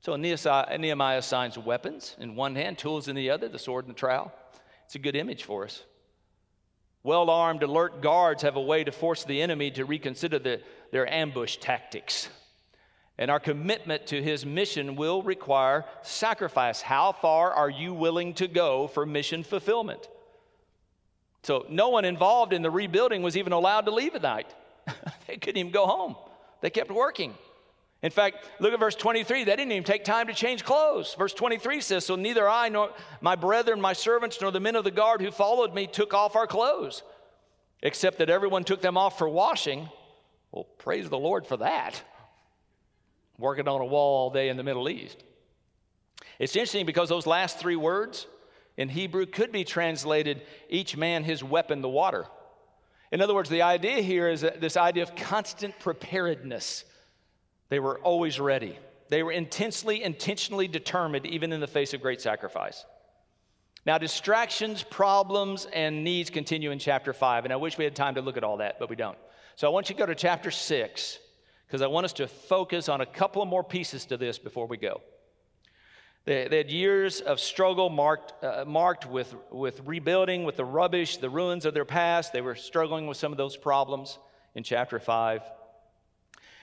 So 0.00 0.14
Nehemiah 0.16 1.18
assigns 1.18 1.58
weapons 1.58 2.16
in 2.20 2.36
one 2.36 2.54
hand, 2.54 2.78
tools 2.78 3.08
in 3.08 3.16
the 3.16 3.30
other, 3.30 3.48
the 3.48 3.58
sword 3.58 3.86
and 3.86 3.94
the 3.94 3.98
trowel. 3.98 4.32
It's 4.84 4.94
a 4.94 4.98
good 4.98 5.16
image 5.16 5.44
for 5.44 5.64
us. 5.64 5.82
Well 7.02 7.30
armed, 7.30 7.62
alert 7.62 8.00
guards 8.02 8.42
have 8.42 8.56
a 8.56 8.60
way 8.60 8.84
to 8.84 8.92
force 8.92 9.24
the 9.24 9.42
enemy 9.42 9.70
to 9.72 9.84
reconsider 9.84 10.38
the, 10.38 10.60
their 10.92 11.12
ambush 11.12 11.56
tactics. 11.56 12.28
And 13.18 13.30
our 13.30 13.40
commitment 13.40 14.06
to 14.08 14.22
his 14.22 14.46
mission 14.46 14.94
will 14.94 15.22
require 15.22 15.84
sacrifice. 16.02 16.80
How 16.80 17.12
far 17.12 17.52
are 17.52 17.68
you 17.68 17.92
willing 17.92 18.34
to 18.34 18.46
go 18.46 18.86
for 18.86 19.04
mission 19.04 19.42
fulfillment? 19.42 20.08
So, 21.42 21.66
no 21.68 21.88
one 21.88 22.04
involved 22.04 22.52
in 22.52 22.62
the 22.62 22.70
rebuilding 22.70 23.22
was 23.22 23.36
even 23.36 23.52
allowed 23.52 23.86
to 23.86 23.90
leave 23.90 24.14
at 24.14 24.22
night. 24.22 24.54
they 25.26 25.36
couldn't 25.36 25.56
even 25.56 25.72
go 25.72 25.86
home, 25.86 26.16
they 26.60 26.70
kept 26.70 26.90
working. 26.90 27.34
In 28.00 28.12
fact, 28.12 28.48
look 28.60 28.72
at 28.72 28.78
verse 28.78 28.94
23. 28.94 29.42
They 29.42 29.56
didn't 29.56 29.72
even 29.72 29.82
take 29.82 30.04
time 30.04 30.28
to 30.28 30.32
change 30.32 30.64
clothes. 30.64 31.16
Verse 31.18 31.34
23 31.34 31.80
says, 31.80 32.06
So 32.06 32.14
neither 32.14 32.48
I 32.48 32.68
nor 32.68 32.90
my 33.20 33.34
brethren, 33.34 33.80
my 33.80 33.92
servants, 33.92 34.40
nor 34.40 34.52
the 34.52 34.60
men 34.60 34.76
of 34.76 34.84
the 34.84 34.92
guard 34.92 35.20
who 35.20 35.32
followed 35.32 35.74
me 35.74 35.88
took 35.88 36.14
off 36.14 36.36
our 36.36 36.46
clothes, 36.46 37.02
except 37.82 38.18
that 38.18 38.30
everyone 38.30 38.62
took 38.62 38.80
them 38.80 38.96
off 38.96 39.18
for 39.18 39.28
washing. 39.28 39.88
Well, 40.52 40.64
praise 40.78 41.08
the 41.08 41.18
Lord 41.18 41.44
for 41.44 41.56
that. 41.56 42.00
Working 43.38 43.68
on 43.68 43.80
a 43.80 43.86
wall 43.86 44.24
all 44.24 44.30
day 44.30 44.48
in 44.48 44.56
the 44.56 44.64
Middle 44.64 44.88
East. 44.88 45.22
It's 46.38 46.54
interesting 46.54 46.86
because 46.86 47.08
those 47.08 47.26
last 47.26 47.58
three 47.58 47.76
words 47.76 48.26
in 48.76 48.88
Hebrew 48.88 49.26
could 49.26 49.52
be 49.52 49.64
translated, 49.64 50.42
each 50.68 50.96
man 50.96 51.24
his 51.24 51.42
weapon, 51.42 51.82
the 51.82 51.88
water. 51.88 52.26
In 53.10 53.20
other 53.20 53.34
words, 53.34 53.48
the 53.48 53.62
idea 53.62 54.00
here 54.00 54.28
is 54.28 54.42
this 54.42 54.76
idea 54.76 55.02
of 55.02 55.16
constant 55.16 55.78
preparedness. 55.78 56.84
They 57.68 57.80
were 57.80 57.98
always 58.00 58.38
ready. 58.38 58.78
They 59.08 59.22
were 59.22 59.32
intensely, 59.32 60.02
intentionally 60.02 60.68
determined, 60.68 61.26
even 61.26 61.52
in 61.52 61.60
the 61.60 61.66
face 61.66 61.94
of 61.94 62.02
great 62.02 62.20
sacrifice. 62.20 62.84
Now, 63.86 63.96
distractions, 63.96 64.82
problems, 64.82 65.66
and 65.72 66.04
needs 66.04 66.28
continue 66.28 66.70
in 66.70 66.78
chapter 66.78 67.12
5, 67.12 67.44
and 67.44 67.52
I 67.52 67.56
wish 67.56 67.78
we 67.78 67.84
had 67.84 67.96
time 67.96 68.16
to 68.16 68.20
look 68.20 68.36
at 68.36 68.44
all 68.44 68.58
that, 68.58 68.78
but 68.78 68.90
we 68.90 68.96
don't. 68.96 69.16
So 69.56 69.66
I 69.66 69.70
want 69.70 69.88
you 69.88 69.94
to 69.94 69.98
go 69.98 70.06
to 70.06 70.14
chapter 70.14 70.50
6, 70.50 71.18
because 71.68 71.82
I 71.82 71.86
want 71.86 72.06
us 72.06 72.14
to 72.14 72.26
focus 72.26 72.88
on 72.88 73.02
a 73.02 73.06
couple 73.06 73.42
of 73.42 73.48
more 73.48 73.62
pieces 73.62 74.06
to 74.06 74.16
this 74.16 74.38
before 74.38 74.66
we 74.66 74.78
go. 74.78 75.02
They, 76.24 76.48
they 76.48 76.56
had 76.56 76.70
years 76.70 77.20
of 77.20 77.40
struggle 77.40 77.90
marked, 77.90 78.42
uh, 78.42 78.64
marked 78.66 79.04
with, 79.04 79.34
with 79.50 79.82
rebuilding, 79.84 80.44
with 80.44 80.56
the 80.56 80.64
rubbish, 80.64 81.18
the 81.18 81.28
ruins 81.28 81.66
of 81.66 81.74
their 81.74 81.84
past. 81.84 82.32
They 82.32 82.40
were 82.40 82.54
struggling 82.54 83.06
with 83.06 83.18
some 83.18 83.32
of 83.32 83.38
those 83.38 83.54
problems 83.54 84.18
in 84.54 84.62
chapter 84.62 84.98
5. 84.98 85.42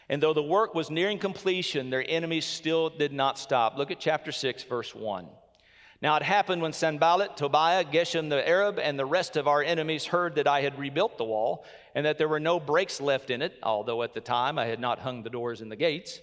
And 0.09 0.21
though 0.23 0.33
the 0.33 0.43
work 0.43 0.73
was 0.73 0.89
nearing 0.89 1.19
completion, 1.19 1.91
their 1.91 2.05
enemies 2.07 2.45
still 2.45 2.89
did 2.89 3.13
not 3.13 3.37
stop. 3.37 3.77
Look 3.77 3.91
at 3.91 3.99
chapter 3.99 4.31
6, 4.31 4.63
verse 4.63 4.95
1. 4.95 5.27
Now 6.05 6.17
it 6.17 6.21
happened 6.21 6.61
when 6.61 6.71
Sanballat, 6.71 7.35
Tobiah, 7.35 7.83
Geshem 7.83 8.29
the 8.29 8.47
Arab, 8.47 8.77
and 8.77 8.99
the 8.99 9.07
rest 9.07 9.37
of 9.37 9.47
our 9.47 9.63
enemies 9.63 10.05
heard 10.05 10.35
that 10.35 10.47
I 10.47 10.61
had 10.61 10.77
rebuilt 10.77 11.17
the 11.17 11.23
wall 11.23 11.65
and 11.95 12.05
that 12.05 12.19
there 12.19 12.27
were 12.27 12.39
no 12.39 12.59
breaks 12.59 13.01
left 13.01 13.31
in 13.31 13.41
it, 13.41 13.57
although 13.63 14.03
at 14.03 14.13
the 14.13 14.21
time 14.21 14.59
I 14.59 14.65
had 14.65 14.79
not 14.79 14.99
hung 14.99 15.23
the 15.23 15.31
doors 15.31 15.61
and 15.61 15.71
the 15.71 15.75
gates, 15.75 16.19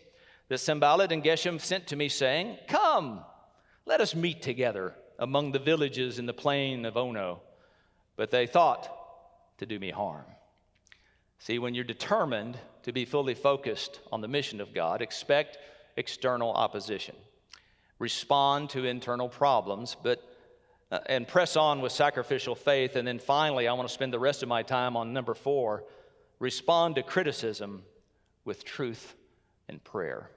that 0.47 0.59
Sanballat 0.59 1.11
and 1.11 1.25
Geshem 1.25 1.61
sent 1.61 1.89
to 1.89 1.97
me, 1.97 2.09
saying, 2.09 2.59
Come, 2.69 3.25
let 3.85 4.01
us 4.01 4.15
meet 4.15 4.41
together 4.41 4.95
among 5.19 5.51
the 5.51 5.59
villages 5.59 6.21
in 6.21 6.27
the 6.27 6.33
plain 6.33 6.85
of 6.85 6.97
Ono. 6.97 7.43
But 8.15 8.31
they 8.31 8.47
thought 8.47 8.89
to 9.59 9.67
do 9.67 9.81
me 9.81 9.91
harm. 9.91 10.27
See, 11.41 11.59
when 11.59 11.75
you're 11.75 11.83
determined 11.83 12.57
to 12.85 12.93
be 12.93 13.05
fully 13.05 13.35
focused 13.35 13.99
on 14.13 14.21
the 14.21 14.29
mission 14.29 14.61
of 14.61 14.75
God, 14.75 15.03
expect 15.03 15.59
external 15.97 16.53
opposition. 16.53 17.17
Respond 18.03 18.71
to 18.71 18.85
internal 18.85 19.29
problems, 19.29 19.97
but 20.03 20.21
uh, 20.91 20.99
and 21.07 21.29
press 21.29 21.55
on 21.55 21.81
with 21.81 21.93
sacrificial 21.93 22.57
faith. 22.57 22.97
And 22.97 23.07
then 23.07 23.21
finally, 23.21 23.69
I 23.69 23.73
want 23.75 23.87
to 23.87 23.95
spend 23.95 24.13
the 24.13 24.19
rest 24.19 24.43
of 24.43 24.49
my 24.49 24.65
time 24.65 24.97
on 24.97 25.13
number 25.13 25.35
four 25.35 25.85
respond 26.41 26.97
to 26.97 27.05
criticism 27.05 27.85
with 28.45 28.65
truth 28.65 29.15
and 29.69 29.85
prayer. 29.85 30.29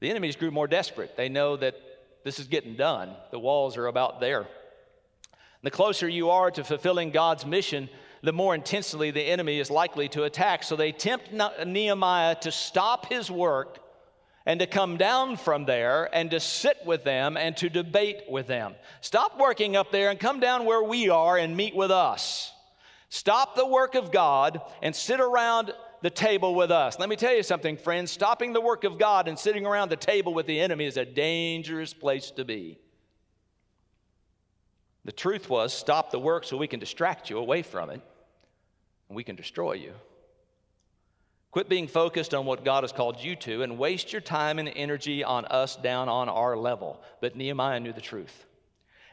The 0.00 0.08
enemies 0.08 0.34
grew 0.34 0.50
more 0.50 0.66
desperate. 0.66 1.14
They 1.14 1.28
know 1.28 1.58
that 1.58 1.76
this 2.24 2.38
is 2.38 2.46
getting 2.46 2.74
done. 2.74 3.14
The 3.30 3.38
walls 3.38 3.76
are 3.76 3.88
about 3.88 4.18
there. 4.18 4.46
The 5.62 5.70
closer 5.70 6.08
you 6.08 6.30
are 6.30 6.50
to 6.52 6.64
fulfilling 6.64 7.10
God's 7.10 7.44
mission, 7.44 7.90
the 8.22 8.32
more 8.32 8.54
intensely 8.54 9.10
the 9.10 9.20
enemy 9.20 9.58
is 9.58 9.70
likely 9.70 10.08
to 10.08 10.22
attack. 10.22 10.62
So 10.62 10.74
they 10.74 10.90
tempt 10.90 11.34
Nehemiah 11.66 12.36
to 12.36 12.50
stop 12.50 13.12
his 13.12 13.30
work 13.30 13.83
and 14.46 14.60
to 14.60 14.66
come 14.66 14.96
down 14.96 15.36
from 15.36 15.64
there 15.64 16.08
and 16.14 16.30
to 16.30 16.40
sit 16.40 16.78
with 16.84 17.04
them 17.04 17.36
and 17.36 17.56
to 17.56 17.68
debate 17.68 18.22
with 18.28 18.46
them. 18.46 18.74
Stop 19.00 19.38
working 19.38 19.76
up 19.76 19.90
there 19.90 20.10
and 20.10 20.20
come 20.20 20.40
down 20.40 20.64
where 20.64 20.82
we 20.82 21.08
are 21.08 21.38
and 21.38 21.56
meet 21.56 21.74
with 21.74 21.90
us. 21.90 22.52
Stop 23.08 23.56
the 23.56 23.66
work 23.66 23.94
of 23.94 24.12
God 24.12 24.60
and 24.82 24.94
sit 24.94 25.20
around 25.20 25.72
the 26.02 26.10
table 26.10 26.54
with 26.54 26.70
us. 26.70 26.98
Let 26.98 27.08
me 27.08 27.16
tell 27.16 27.34
you 27.34 27.42
something, 27.42 27.76
friends. 27.76 28.10
Stopping 28.10 28.52
the 28.52 28.60
work 28.60 28.84
of 28.84 28.98
God 28.98 29.28
and 29.28 29.38
sitting 29.38 29.64
around 29.64 29.88
the 29.88 29.96
table 29.96 30.34
with 30.34 30.46
the 30.46 30.60
enemy 30.60 30.84
is 30.84 30.96
a 30.96 31.04
dangerous 31.04 31.94
place 31.94 32.30
to 32.32 32.44
be. 32.44 32.78
The 35.06 35.12
truth 35.12 35.48
was, 35.48 35.72
stop 35.72 36.10
the 36.10 36.18
work 36.18 36.44
so 36.44 36.56
we 36.56 36.66
can 36.66 36.80
distract 36.80 37.30
you 37.30 37.38
away 37.38 37.62
from 37.62 37.88
it 37.90 38.02
and 39.08 39.16
we 39.16 39.24
can 39.24 39.36
destroy 39.36 39.74
you. 39.74 39.92
Quit 41.54 41.68
being 41.68 41.86
focused 41.86 42.34
on 42.34 42.46
what 42.46 42.64
God 42.64 42.82
has 42.82 42.90
called 42.90 43.22
you 43.22 43.36
to 43.36 43.62
and 43.62 43.78
waste 43.78 44.12
your 44.12 44.20
time 44.20 44.58
and 44.58 44.68
energy 44.74 45.22
on 45.22 45.44
us 45.44 45.76
down 45.76 46.08
on 46.08 46.28
our 46.28 46.56
level. 46.56 47.00
But 47.20 47.36
Nehemiah 47.36 47.78
knew 47.78 47.92
the 47.92 48.00
truth. 48.00 48.44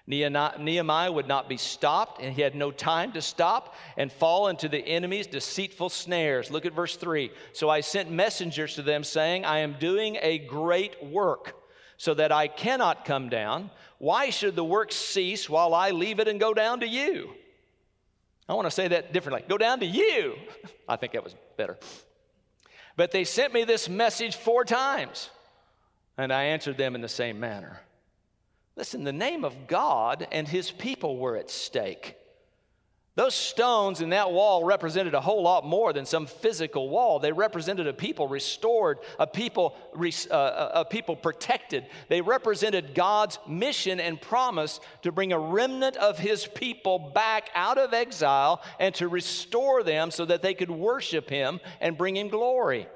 Nehemiah 0.08 1.12
would 1.12 1.27
not 1.27 1.47
be 1.47 1.58
stopped, 1.58 2.19
and 2.19 2.34
he 2.34 2.41
had 2.41 2.56
no 2.56 2.71
time 2.71 3.12
to 3.12 3.21
stop 3.21 3.75
and 3.95 4.12
fall 4.12 4.47
into 4.47 4.67
the 4.67 4.80
enemy's 4.80 5.27
deceitful 5.27 5.89
snares. 5.89 6.49
Look 6.49 6.65
at 6.65 6.73
verse 6.73 6.95
3. 6.95 7.30
So 7.54 7.69
I 7.69 7.82
sent 7.82 8.10
messengers 8.10 8.73
to 8.73 8.82
them, 8.82 9.04
saying, 9.04 9.45
I 9.45 9.60
am 9.60 9.75
doing 9.80 10.17
a 10.19 10.39
great 10.39 10.95
work, 11.06 11.56
so 11.97 12.15
that 12.15 12.32
I 12.32 12.47
cannot 12.47 13.06
come 13.06 13.30
down. 13.30 13.69
Why 13.99 14.32
should 14.32 14.56
the 14.56 14.63
work 14.63 14.91
cease 14.91 15.47
while 15.47 15.75
I 15.75 15.91
leave 15.91 16.19
it 16.19 16.27
and 16.27 16.39
go 16.39 16.56
down 16.56 16.80
to 16.80 16.88
you? 16.88 17.36
I 18.49 18.56
want 18.56 18.65
to 18.65 18.71
say 18.71 18.88
that 18.88 19.13
differently 19.13 19.45
go 19.47 19.60
down 19.60 19.82
to 19.82 19.86
you. 19.86 20.38
I 20.89 20.95
think 20.95 21.13
that 21.13 21.23
was 21.23 21.36
better. 21.56 21.77
But 22.95 23.12
they 23.12 23.23
sent 23.23 23.54
me 23.54 23.63
this 23.63 23.88
message 23.89 24.36
four 24.36 24.65
times, 24.65 25.30
and 26.17 26.32
I 26.32 26.43
answered 26.45 26.77
them 26.77 26.95
in 26.95 27.01
the 27.01 27.10
same 27.10 27.39
manner. 27.39 27.82
Listen, 28.75 29.04
the 29.04 29.13
name 29.13 29.43
of 29.43 29.67
God 29.67 30.27
and 30.32 30.47
his 30.47 30.71
people 30.71 31.17
were 31.17 31.38
at 31.38 31.49
stake. 31.49 32.15
Those 33.15 33.36
stones 33.36 34.00
in 34.00 34.12
that 34.12 34.32
wall 34.32 34.63
represented 34.63 35.13
a 35.13 35.19
whole 35.19 35.43
lot 35.43 35.65
more 35.65 35.91
than 35.91 36.06
some 36.06 36.26
physical 36.26 36.88
wall. 36.88 37.19
They 37.19 37.34
represented 37.34 37.86
a 37.86 37.93
people 37.93 38.30
restored, 38.30 39.00
a 39.19 39.28
people, 39.28 39.76
uh, 40.32 40.69
a 40.74 40.86
people 40.86 41.17
protected. 41.17 41.88
They 42.08 42.21
represented 42.21 42.95
God's 42.95 43.38
mission 43.45 44.00
and 44.00 44.21
promise 44.21 44.80
to 45.02 45.12
bring 45.12 45.34
a 45.34 45.39
remnant 45.39 45.97
of 45.97 46.19
His 46.19 46.47
people 46.47 47.12
back 47.13 47.50
out 47.54 47.78
of 47.78 47.93
exile 47.93 48.63
and 48.80 48.95
to 48.95 49.10
restore 49.10 49.84
them 49.84 50.10
so 50.10 50.24
that 50.24 50.41
they 50.41 50.54
could 50.54 50.71
worship 50.71 51.30
Him 51.30 51.60
and 51.82 51.97
bring 51.97 52.15
Him 52.15 52.30
glory. 52.30 52.88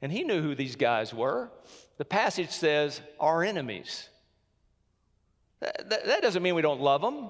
And 0.00 0.10
He 0.10 0.24
knew 0.24 0.40
who 0.40 0.54
these 0.54 0.76
guys 0.76 1.12
were. 1.12 1.50
The 1.98 2.06
passage 2.06 2.50
says, 2.50 3.02
our 3.20 3.44
enemies. 3.44 4.08
That, 5.60 5.90
that 6.06 6.22
doesn't 6.22 6.42
mean 6.42 6.54
we 6.54 6.62
don't 6.62 6.80
love 6.80 7.02
them. 7.02 7.28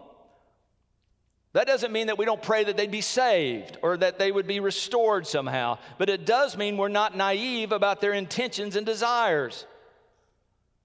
That 1.55 1.69
doesn't 1.69 1.93
mean 1.93 2.09
that 2.09 2.19
we 2.19 2.25
don't 2.25 2.43
pray 2.43 2.64
that 2.64 2.77
they'd 2.77 2.90
be 2.90 3.01
saved 3.01 3.79
or 3.81 3.97
that 3.97 4.19
they 4.19 4.33
would 4.33 4.47
be 4.47 4.59
restored 4.59 5.25
somehow, 5.25 5.79
but 5.99 6.11
it 6.11 6.27
does 6.27 6.57
mean 6.57 6.77
we're 6.77 6.88
not 6.88 7.17
naive 7.17 7.71
about 7.71 8.01
their 8.01 8.12
intentions 8.12 8.75
and 8.75 8.85
desires. 8.85 9.64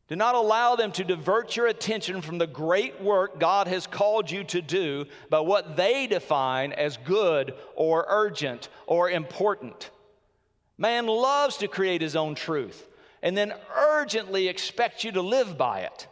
Do 0.09 0.15
not 0.15 0.35
allow 0.35 0.75
them 0.75 0.91
to 0.93 1.03
divert 1.03 1.55
your 1.55 1.65
attention 1.67 2.21
from 2.21 2.37
the 2.37 2.45
great 2.45 3.01
work 3.01 3.39
God 3.39 3.67
has 3.67 3.87
called 3.87 4.29
you 4.29 4.43
to 4.45 4.61
do 4.61 5.05
by 5.31 5.39
what 5.39 5.75
they 5.75 6.05
define 6.05 6.71
as 6.71 6.97
good 6.97 7.55
or 7.75 8.05
urgent 8.07 8.69
or 8.85 9.09
important. 9.09 9.89
Man 10.77 11.07
loves 11.07 11.57
to 11.57 11.67
create 11.67 12.01
his 12.01 12.15
own 12.15 12.35
truth 12.35 12.87
and 13.23 13.35
then 13.35 13.53
urgently 13.75 14.47
expect 14.47 15.03
you 15.03 15.11
to 15.13 15.21
live 15.21 15.57
by 15.57 15.81
it. 15.81 16.07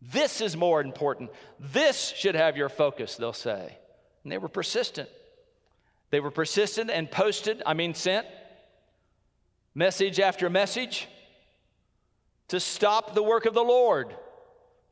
This 0.00 0.40
is 0.40 0.56
more 0.56 0.80
important. 0.80 1.30
This 1.58 2.12
should 2.16 2.34
have 2.34 2.56
your 2.56 2.68
focus, 2.68 3.16
they'll 3.16 3.32
say. 3.32 3.76
And 4.22 4.32
they 4.32 4.38
were 4.38 4.48
persistent. 4.48 5.08
They 6.10 6.20
were 6.20 6.30
persistent 6.30 6.90
and 6.90 7.10
posted, 7.10 7.62
I 7.66 7.74
mean, 7.74 7.94
sent 7.94 8.26
message 9.74 10.18
after 10.18 10.50
message 10.50 11.06
to 12.48 12.58
stop 12.58 13.14
the 13.14 13.22
work 13.22 13.46
of 13.46 13.54
the 13.54 13.62
Lord, 13.62 14.14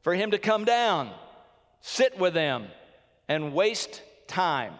for 0.02 0.14
Him 0.14 0.30
to 0.32 0.38
come 0.38 0.64
down, 0.64 1.10
sit 1.80 2.18
with 2.18 2.34
them, 2.34 2.66
and 3.28 3.54
waste 3.54 4.02
time. 4.28 4.74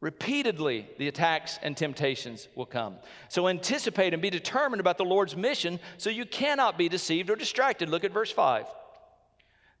Repeatedly, 0.00 0.88
the 0.98 1.08
attacks 1.08 1.58
and 1.62 1.76
temptations 1.76 2.48
will 2.54 2.66
come. 2.66 2.96
So 3.28 3.48
anticipate 3.48 4.14
and 4.14 4.22
be 4.22 4.30
determined 4.30 4.80
about 4.80 4.98
the 4.98 5.04
Lord's 5.04 5.36
mission 5.36 5.78
so 5.98 6.10
you 6.10 6.24
cannot 6.24 6.78
be 6.78 6.88
deceived 6.88 7.30
or 7.30 7.36
distracted. 7.36 7.88
Look 7.88 8.04
at 8.04 8.12
verse 8.12 8.32
5. 8.32 8.66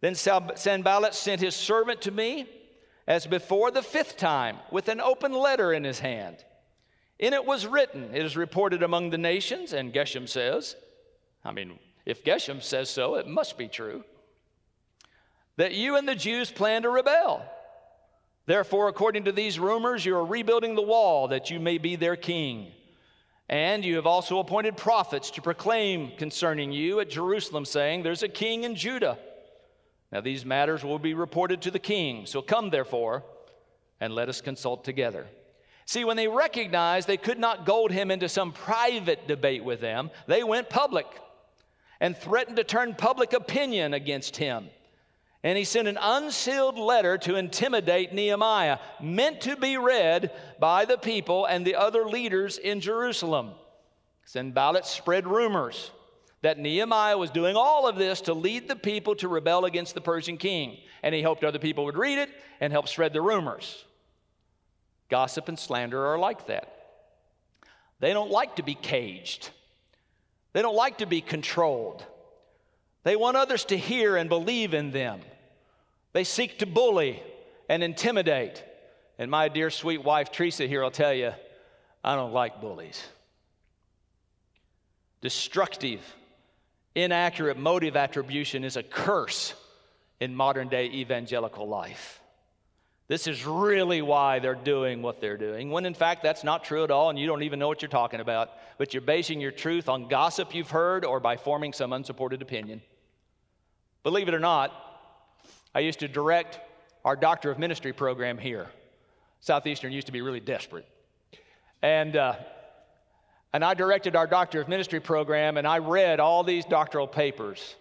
Then 0.00 0.14
Sanballat 0.14 1.14
sent 1.14 1.40
his 1.40 1.54
servant 1.54 2.02
to 2.02 2.10
me 2.10 2.46
as 3.06 3.26
before 3.26 3.70
the 3.70 3.82
fifth 3.82 4.16
time 4.16 4.56
with 4.70 4.88
an 4.88 5.00
open 5.00 5.32
letter 5.32 5.72
in 5.72 5.84
his 5.84 5.98
hand. 5.98 6.44
In 7.18 7.34
it 7.34 7.44
was 7.44 7.66
written, 7.66 8.14
It 8.14 8.24
is 8.24 8.36
reported 8.36 8.82
among 8.82 9.10
the 9.10 9.18
nations, 9.18 9.72
and 9.72 9.92
Geshem 9.92 10.28
says, 10.28 10.74
I 11.44 11.52
mean, 11.52 11.78
if 12.06 12.24
Geshem 12.24 12.62
says 12.62 12.88
so, 12.88 13.16
it 13.16 13.26
must 13.26 13.58
be 13.58 13.68
true, 13.68 14.04
that 15.56 15.74
you 15.74 15.96
and 15.96 16.08
the 16.08 16.14
Jews 16.14 16.50
plan 16.50 16.82
to 16.82 16.88
rebel. 16.88 17.44
Therefore, 18.46 18.88
according 18.88 19.24
to 19.24 19.32
these 19.32 19.60
rumors, 19.60 20.04
you 20.04 20.16
are 20.16 20.24
rebuilding 20.24 20.74
the 20.74 20.82
wall 20.82 21.28
that 21.28 21.50
you 21.50 21.60
may 21.60 21.76
be 21.76 21.96
their 21.96 22.16
king. 22.16 22.72
And 23.48 23.84
you 23.84 23.96
have 23.96 24.06
also 24.06 24.38
appointed 24.38 24.76
prophets 24.76 25.30
to 25.32 25.42
proclaim 25.42 26.12
concerning 26.16 26.72
you 26.72 27.00
at 27.00 27.10
Jerusalem, 27.10 27.64
saying, 27.64 28.02
There's 28.02 28.22
a 28.22 28.28
king 28.28 28.64
in 28.64 28.76
Judah. 28.76 29.18
Now, 30.12 30.20
these 30.20 30.44
matters 30.44 30.82
will 30.82 30.98
be 30.98 31.14
reported 31.14 31.62
to 31.62 31.70
the 31.70 31.78
king. 31.78 32.26
So 32.26 32.42
come, 32.42 32.70
therefore, 32.70 33.22
and 34.00 34.14
let 34.14 34.28
us 34.28 34.40
consult 34.40 34.84
together. 34.84 35.26
See, 35.86 36.04
when 36.04 36.16
they 36.16 36.28
recognized 36.28 37.06
they 37.06 37.16
could 37.16 37.38
not 37.38 37.66
goad 37.66 37.92
him 37.92 38.10
into 38.10 38.28
some 38.28 38.52
private 38.52 39.26
debate 39.28 39.64
with 39.64 39.80
them, 39.80 40.10
they 40.26 40.42
went 40.42 40.70
public 40.70 41.06
and 42.00 42.16
threatened 42.16 42.56
to 42.56 42.64
turn 42.64 42.94
public 42.94 43.32
opinion 43.32 43.94
against 43.94 44.36
him. 44.36 44.68
And 45.42 45.56
he 45.56 45.64
sent 45.64 45.88
an 45.88 45.98
unsealed 46.00 46.78
letter 46.78 47.16
to 47.18 47.36
intimidate 47.36 48.12
Nehemiah, 48.12 48.78
meant 49.00 49.40
to 49.42 49.56
be 49.56 49.78
read 49.78 50.32
by 50.58 50.84
the 50.84 50.98
people 50.98 51.46
and 51.46 51.66
the 51.66 51.76
other 51.76 52.04
leaders 52.04 52.58
in 52.58 52.80
Jerusalem. 52.80 53.52
Sanballat 54.24 54.86
spread 54.86 55.26
rumors 55.26 55.90
that 56.42 56.58
Nehemiah 56.58 57.18
was 57.18 57.30
doing 57.30 57.56
all 57.56 57.86
of 57.86 57.96
this 57.96 58.22
to 58.22 58.34
lead 58.34 58.68
the 58.68 58.76
people 58.76 59.14
to 59.16 59.28
rebel 59.28 59.64
against 59.64 59.94
the 59.94 60.00
Persian 60.00 60.36
king. 60.36 60.78
And 61.02 61.14
he 61.14 61.22
hoped 61.22 61.44
other 61.44 61.58
people 61.58 61.84
would 61.84 61.98
read 61.98 62.18
it 62.18 62.30
and 62.60 62.72
help 62.72 62.88
spread 62.88 63.12
the 63.12 63.20
rumors. 63.20 63.84
Gossip 65.08 65.48
and 65.48 65.58
slander 65.58 66.06
are 66.06 66.18
like 66.18 66.46
that. 66.46 66.76
They 67.98 68.12
don't 68.14 68.30
like 68.30 68.56
to 68.56 68.62
be 68.62 68.74
caged, 68.74 69.50
they 70.52 70.62
don't 70.62 70.76
like 70.76 70.98
to 70.98 71.06
be 71.06 71.20
controlled. 71.20 72.04
They 73.02 73.16
want 73.16 73.38
others 73.38 73.64
to 73.66 73.78
hear 73.78 74.16
and 74.16 74.28
believe 74.28 74.74
in 74.74 74.90
them. 74.90 75.20
They 76.12 76.22
seek 76.22 76.58
to 76.58 76.66
bully 76.66 77.22
and 77.66 77.82
intimidate. 77.82 78.62
And 79.18 79.30
my 79.30 79.48
dear 79.48 79.70
sweet 79.70 80.04
wife, 80.04 80.30
Teresa, 80.30 80.66
here, 80.66 80.84
I'll 80.84 80.90
tell 80.90 81.14
you, 81.14 81.32
I 82.04 82.14
don't 82.14 82.34
like 82.34 82.60
bullies. 82.60 83.02
Destructive, 85.22 86.02
inaccurate 86.94 87.58
motive 87.58 87.96
attribution 87.96 88.64
is 88.64 88.76
a 88.76 88.82
curse 88.82 89.54
in 90.20 90.34
modern 90.34 90.68
day 90.68 90.86
evangelical 90.86 91.68
life. 91.68 92.20
This 93.08 93.26
is 93.26 93.44
really 93.44 94.02
why 94.02 94.38
they're 94.38 94.54
doing 94.54 95.02
what 95.02 95.20
they're 95.20 95.36
doing, 95.36 95.70
when 95.70 95.84
in 95.84 95.94
fact 95.94 96.22
that's 96.22 96.44
not 96.44 96.62
true 96.62 96.84
at 96.84 96.92
all 96.92 97.10
and 97.10 97.18
you 97.18 97.26
don't 97.26 97.42
even 97.42 97.58
know 97.58 97.66
what 97.66 97.82
you're 97.82 97.88
talking 97.88 98.20
about, 98.20 98.50
but 98.78 98.94
you're 98.94 99.00
basing 99.00 99.40
your 99.40 99.50
truth 99.50 99.88
on 99.88 100.06
gossip 100.06 100.54
you've 100.54 100.70
heard 100.70 101.04
or 101.04 101.18
by 101.18 101.36
forming 101.36 101.72
some 101.72 101.92
unsupported 101.92 102.40
opinion. 102.40 102.80
Believe 104.04 104.28
it 104.28 104.34
or 104.34 104.38
not, 104.38 104.72
I 105.74 105.80
used 105.80 105.98
to 106.00 106.08
direct 106.08 106.60
our 107.04 107.16
Doctor 107.16 107.50
of 107.50 107.58
Ministry 107.58 107.92
program 107.92 108.38
here. 108.38 108.68
Southeastern 109.40 109.90
used 109.92 110.06
to 110.06 110.12
be 110.12 110.20
really 110.20 110.40
desperate. 110.40 110.86
And, 111.82 112.14
uh, 112.14 112.34
and 113.52 113.64
I 113.64 113.74
directed 113.74 114.14
our 114.14 114.26
Doctor 114.26 114.60
of 114.60 114.68
Ministry 114.68 115.00
program, 115.00 115.56
and 115.56 115.66
I 115.66 115.78
read 115.78 116.20
all 116.20 116.44
these 116.44 116.64
doctoral 116.64 117.08
papers. 117.08 117.74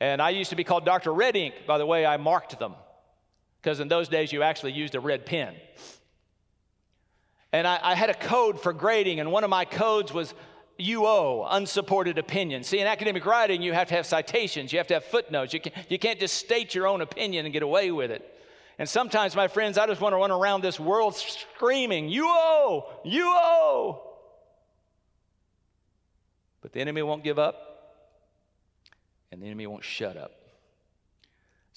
And 0.00 0.20
I 0.20 0.30
used 0.30 0.50
to 0.50 0.56
be 0.56 0.64
called 0.64 0.84
Dr. 0.84 1.12
Red 1.12 1.36
Ink 1.36 1.54
by 1.66 1.78
the 1.78 1.86
way 1.86 2.04
I 2.04 2.16
marked 2.16 2.58
them, 2.58 2.74
because 3.60 3.80
in 3.80 3.88
those 3.88 4.08
days 4.08 4.32
you 4.32 4.42
actually 4.42 4.72
used 4.72 4.94
a 4.94 5.00
red 5.00 5.24
pen. 5.26 5.54
And 7.52 7.66
I, 7.66 7.80
I, 7.82 7.94
had 7.94 8.10
a 8.10 8.14
code 8.14 8.60
for 8.60 8.72
grading, 8.72 9.20
and 9.20 9.32
one 9.32 9.42
of 9.42 9.50
my 9.50 9.64
codes 9.64 10.12
was 10.12 10.34
UO, 10.78 11.46
unsupported 11.48 12.18
opinion. 12.18 12.62
See, 12.62 12.78
in 12.78 12.86
academic 12.86 13.24
writing, 13.24 13.62
you 13.62 13.72
have 13.72 13.88
to 13.88 13.94
have 13.94 14.04
citations, 14.04 14.72
you 14.72 14.78
have 14.78 14.86
to 14.88 14.94
have 14.94 15.04
footnotes. 15.04 15.54
You, 15.54 15.60
can, 15.60 15.72
you 15.88 15.98
can't 15.98 16.20
just 16.20 16.34
state 16.34 16.74
your 16.74 16.86
own 16.86 17.00
opinion 17.00 17.46
and 17.46 17.52
get 17.52 17.62
away 17.62 17.90
with 17.90 18.10
it. 18.10 18.34
And 18.78 18.88
sometimes, 18.88 19.34
my 19.34 19.48
friends, 19.48 19.78
I 19.78 19.86
just 19.86 20.00
want 20.00 20.12
to 20.12 20.18
run 20.18 20.30
around 20.30 20.62
this 20.62 20.78
world 20.78 21.16
screaming, 21.16 22.10
UO, 22.10 22.84
UO. 23.06 24.00
But 26.60 26.72
the 26.72 26.80
enemy 26.80 27.02
won't 27.02 27.24
give 27.24 27.38
up, 27.38 27.68
and 29.30 29.40
the 29.40 29.46
enemy 29.46 29.66
won't 29.66 29.84
shut 29.84 30.16
up. 30.16 30.32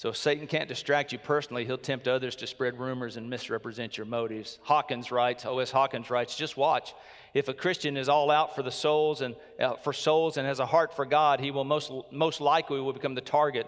So 0.01 0.09
if 0.09 0.17
Satan 0.17 0.47
can't 0.47 0.67
distract 0.67 1.11
you 1.11 1.19
personally, 1.19 1.63
he'll 1.63 1.77
tempt 1.77 2.07
others 2.07 2.35
to 2.37 2.47
spread 2.47 2.79
rumors 2.79 3.17
and 3.17 3.29
misrepresent 3.29 3.97
your 3.97 4.07
motives. 4.07 4.57
Hawkins 4.63 5.11
writes, 5.11 5.45
O.S. 5.45 5.69
Hawkins 5.69 6.09
writes, 6.09 6.35
just 6.35 6.57
watch. 6.57 6.95
If 7.35 7.49
a 7.49 7.53
Christian 7.53 7.97
is 7.97 8.09
all 8.09 8.31
out 8.31 8.55
for 8.55 8.63
the 8.63 8.71
souls 8.71 9.21
and 9.21 9.35
uh, 9.59 9.75
for 9.75 9.93
souls 9.93 10.37
and 10.37 10.47
has 10.47 10.59
a 10.59 10.65
heart 10.65 10.95
for 10.95 11.05
God, 11.05 11.39
he 11.39 11.51
will 11.51 11.65
most, 11.65 11.91
most 12.11 12.41
likely 12.41 12.81
will 12.81 12.93
become 12.93 13.13
the 13.13 13.21
target 13.21 13.67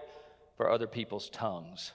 for 0.57 0.71
other 0.71 0.87
people's 0.87 1.29
tongues. 1.29 1.91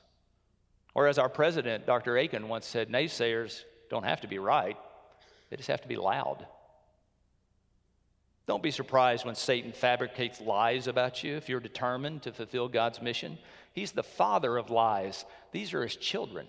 Or 0.95 1.09
as 1.09 1.19
our 1.19 1.29
president, 1.29 1.85
Dr. 1.85 2.17
Akin 2.17 2.49
once 2.49 2.65
said, 2.65 2.91
naysayers 2.91 3.65
don't 3.91 4.05
have 4.05 4.21
to 4.21 4.29
be 4.29 4.39
right, 4.39 4.77
they 5.51 5.57
just 5.57 5.69
have 5.69 5.83
to 5.83 5.89
be 5.89 5.97
loud. 5.97 6.47
Don't 8.49 8.63
be 8.63 8.71
surprised 8.71 9.27
when 9.27 9.35
Satan 9.35 9.73
fabricates 9.73 10.41
lies 10.41 10.87
about 10.87 11.23
you 11.23 11.37
if 11.37 11.51
you're 11.51 11.61
determined 11.61 12.23
to 12.23 12.33
fulfill 12.33 12.67
God's 12.67 13.03
mission. 13.03 13.37
He's 13.75 13.93
the 13.93 14.03
father 14.03 14.57
of 14.57 14.71
lies. 14.71 15.27
These 15.53 15.75
are 15.75 15.83
his 15.83 15.97
children. 15.97 16.47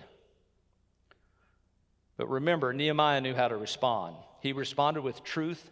But 2.16 2.30
remember, 2.30 2.72
Nehemiah 2.72 3.20
knew 3.20 3.36
how 3.36 3.50
to 3.50 3.58
respond. 3.58 4.16
He 4.40 4.54
responded 4.54 5.02
with 5.02 5.26
truth 5.26 5.70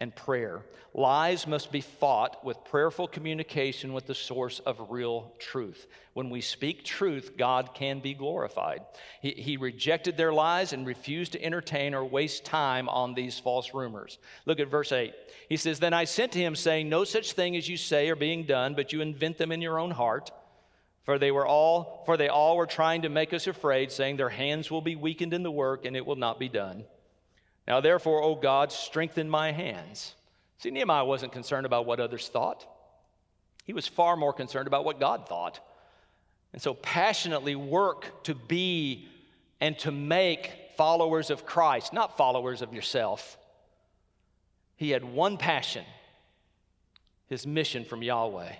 and 0.00 0.14
prayer. 0.14 0.62
Lies 0.94 1.46
must 1.46 1.72
be 1.72 1.80
fought 1.80 2.44
with 2.44 2.64
prayerful 2.64 3.08
communication 3.08 3.92
with 3.92 4.06
the 4.06 4.14
source 4.14 4.60
of 4.60 4.90
real 4.90 5.32
truth. 5.38 5.86
When 6.14 6.30
we 6.30 6.40
speak 6.40 6.84
truth, 6.84 7.32
God 7.36 7.74
can 7.74 8.00
be 8.00 8.14
glorified. 8.14 8.82
He, 9.20 9.32
he, 9.32 9.56
rejected 9.56 10.16
their 10.16 10.32
lies 10.32 10.72
and 10.72 10.86
refused 10.86 11.32
to 11.32 11.44
entertain 11.44 11.94
or 11.94 12.04
waste 12.04 12.44
time 12.44 12.88
on 12.88 13.14
these 13.14 13.38
false 13.38 13.74
rumors. 13.74 14.18
Look 14.46 14.60
at 14.60 14.70
verse 14.70 14.92
8. 14.92 15.12
He 15.48 15.56
says, 15.56 15.80
Then 15.80 15.94
I 15.94 16.04
sent 16.04 16.32
to 16.32 16.40
him, 16.40 16.54
saying, 16.54 16.88
No 16.88 17.04
such 17.04 17.32
thing 17.32 17.56
as 17.56 17.68
you 17.68 17.76
say 17.76 18.08
are 18.08 18.16
being 18.16 18.44
done, 18.44 18.74
but 18.74 18.92
you 18.92 19.00
invent 19.00 19.36
them 19.36 19.52
in 19.52 19.62
your 19.62 19.78
own 19.78 19.90
heart. 19.90 20.30
For 21.02 21.18
they 21.18 21.30
were 21.30 21.46
all, 21.46 22.02
for 22.06 22.16
they 22.16 22.28
all 22.28 22.56
were 22.56 22.66
trying 22.66 23.02
to 23.02 23.08
make 23.08 23.32
us 23.32 23.46
afraid, 23.46 23.90
saying, 23.90 24.16
Their 24.16 24.28
hands 24.28 24.70
will 24.70 24.82
be 24.82 24.94
weakened 24.94 25.34
in 25.34 25.42
the 25.42 25.50
work, 25.50 25.86
and 25.86 25.96
it 25.96 26.06
will 26.06 26.16
not 26.16 26.38
be 26.38 26.48
done. 26.48 26.84
Now 27.68 27.80
therefore, 27.80 28.22
O 28.22 28.34
God, 28.34 28.72
strengthen 28.72 29.28
my 29.28 29.52
hands. 29.52 30.14
See, 30.56 30.70
Nehemiah 30.70 31.04
wasn't 31.04 31.32
concerned 31.32 31.66
about 31.66 31.86
what 31.86 32.00
others 32.00 32.26
thought. 32.28 32.66
He 33.64 33.74
was 33.74 33.86
far 33.86 34.16
more 34.16 34.32
concerned 34.32 34.66
about 34.66 34.86
what 34.86 34.98
God 34.98 35.28
thought. 35.28 35.60
And 36.54 36.62
so 36.62 36.72
passionately 36.72 37.54
work 37.54 38.24
to 38.24 38.34
be 38.34 39.06
and 39.60 39.78
to 39.80 39.92
make 39.92 40.50
followers 40.76 41.28
of 41.28 41.44
Christ, 41.44 41.92
not 41.92 42.16
followers 42.16 42.62
of 42.62 42.72
yourself. 42.72 43.36
He 44.76 44.90
had 44.90 45.04
one 45.04 45.36
passion 45.36 45.84
his 47.28 47.46
mission 47.46 47.84
from 47.84 48.02
Yahweh. 48.02 48.52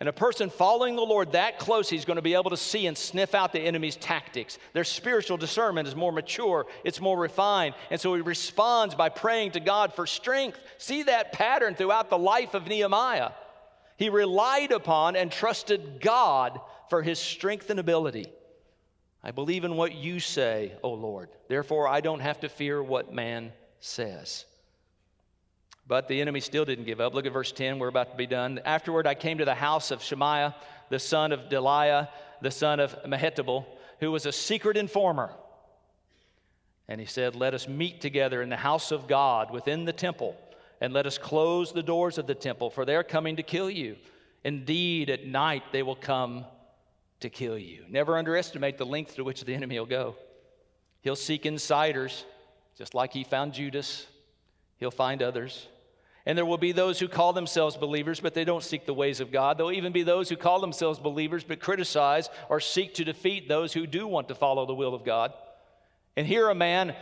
And 0.00 0.08
a 0.08 0.12
person 0.12 0.48
following 0.48 0.94
the 0.94 1.02
Lord 1.02 1.32
that 1.32 1.58
close, 1.58 1.90
he's 1.90 2.04
going 2.04 2.16
to 2.16 2.22
be 2.22 2.34
able 2.34 2.50
to 2.50 2.56
see 2.56 2.86
and 2.86 2.96
sniff 2.96 3.34
out 3.34 3.52
the 3.52 3.60
enemy's 3.60 3.96
tactics. 3.96 4.58
Their 4.72 4.84
spiritual 4.84 5.36
discernment 5.36 5.88
is 5.88 5.96
more 5.96 6.12
mature, 6.12 6.66
it's 6.84 7.00
more 7.00 7.18
refined. 7.18 7.74
And 7.90 8.00
so 8.00 8.14
he 8.14 8.20
responds 8.20 8.94
by 8.94 9.08
praying 9.08 9.52
to 9.52 9.60
God 9.60 9.92
for 9.92 10.06
strength. 10.06 10.62
See 10.78 11.02
that 11.04 11.32
pattern 11.32 11.74
throughout 11.74 12.10
the 12.10 12.18
life 12.18 12.54
of 12.54 12.68
Nehemiah. 12.68 13.30
He 13.96 14.08
relied 14.08 14.70
upon 14.70 15.16
and 15.16 15.32
trusted 15.32 16.00
God 16.00 16.60
for 16.88 17.02
his 17.02 17.18
strength 17.18 17.68
and 17.68 17.80
ability. 17.80 18.26
I 19.24 19.32
believe 19.32 19.64
in 19.64 19.76
what 19.76 19.96
you 19.96 20.20
say, 20.20 20.74
O 20.84 20.92
Lord. 20.92 21.28
Therefore, 21.48 21.88
I 21.88 22.00
don't 22.00 22.20
have 22.20 22.38
to 22.40 22.48
fear 22.48 22.80
what 22.80 23.12
man 23.12 23.52
says. 23.80 24.44
But 25.88 26.06
the 26.06 26.20
enemy 26.20 26.40
still 26.40 26.66
didn't 26.66 26.84
give 26.84 27.00
up. 27.00 27.14
Look 27.14 27.24
at 27.24 27.32
verse 27.32 27.50
10. 27.50 27.78
We're 27.78 27.88
about 27.88 28.10
to 28.10 28.16
be 28.16 28.26
done. 28.26 28.60
Afterward, 28.66 29.06
I 29.06 29.14
came 29.14 29.38
to 29.38 29.46
the 29.46 29.54
house 29.54 29.90
of 29.90 30.02
Shemaiah, 30.02 30.54
the 30.90 30.98
son 30.98 31.32
of 31.32 31.48
Delaiah, 31.48 32.10
the 32.42 32.50
son 32.50 32.78
of 32.78 32.94
Mehetabel, 33.04 33.64
who 34.00 34.12
was 34.12 34.26
a 34.26 34.32
secret 34.32 34.76
informer. 34.76 35.30
And 36.88 37.00
he 37.00 37.06
said, 37.06 37.34
Let 37.34 37.54
us 37.54 37.66
meet 37.66 38.02
together 38.02 38.42
in 38.42 38.50
the 38.50 38.56
house 38.56 38.92
of 38.92 39.08
God 39.08 39.50
within 39.50 39.86
the 39.86 39.92
temple, 39.94 40.36
and 40.82 40.92
let 40.92 41.06
us 41.06 41.16
close 41.16 41.72
the 41.72 41.82
doors 41.82 42.18
of 42.18 42.26
the 42.26 42.34
temple, 42.34 42.68
for 42.68 42.84
they're 42.84 43.02
coming 43.02 43.36
to 43.36 43.42
kill 43.42 43.70
you. 43.70 43.96
Indeed, 44.44 45.08
at 45.08 45.26
night 45.26 45.62
they 45.72 45.82
will 45.82 45.96
come 45.96 46.44
to 47.20 47.30
kill 47.30 47.58
you. 47.58 47.84
Never 47.88 48.18
underestimate 48.18 48.76
the 48.76 48.86
length 48.86 49.16
to 49.16 49.24
which 49.24 49.42
the 49.44 49.54
enemy 49.54 49.78
will 49.78 49.86
go. 49.86 50.16
He'll 51.00 51.16
seek 51.16 51.46
insiders, 51.46 52.26
just 52.76 52.94
like 52.94 53.12
he 53.14 53.24
found 53.24 53.54
Judas. 53.54 54.06
He'll 54.76 54.90
find 54.90 55.22
others. 55.22 55.66
And 56.28 56.36
there 56.36 56.44
will 56.44 56.58
be 56.58 56.72
those 56.72 56.98
who 57.00 57.08
call 57.08 57.32
themselves 57.32 57.78
believers, 57.78 58.20
but 58.20 58.34
they 58.34 58.44
don't 58.44 58.62
seek 58.62 58.84
the 58.84 58.92
ways 58.92 59.20
of 59.20 59.32
God. 59.32 59.56
There'll 59.56 59.72
even 59.72 59.94
be 59.94 60.02
those 60.02 60.28
who 60.28 60.36
call 60.36 60.60
themselves 60.60 60.98
believers, 60.98 61.42
but 61.42 61.58
criticize 61.58 62.28
or 62.50 62.60
seek 62.60 62.92
to 62.96 63.04
defeat 63.04 63.48
those 63.48 63.72
who 63.72 63.86
do 63.86 64.06
want 64.06 64.28
to 64.28 64.34
follow 64.34 64.66
the 64.66 64.74
will 64.74 64.94
of 64.94 65.06
God. 65.06 65.32
And 66.18 66.26
here 66.26 66.50
a 66.50 66.54
man, 66.54 66.94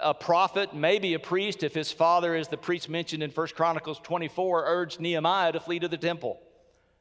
a 0.00 0.14
prophet, 0.14 0.72
maybe 0.72 1.14
a 1.14 1.18
priest, 1.18 1.64
if 1.64 1.74
his 1.74 1.90
father 1.90 2.36
is 2.36 2.46
the 2.46 2.56
priest 2.56 2.88
mentioned 2.88 3.24
in 3.24 3.32
1 3.32 3.48
Chronicles 3.56 3.98
24, 4.04 4.64
urged 4.64 5.00
Nehemiah 5.00 5.50
to 5.50 5.58
flee 5.58 5.80
to 5.80 5.88
the 5.88 5.98
temple 5.98 6.40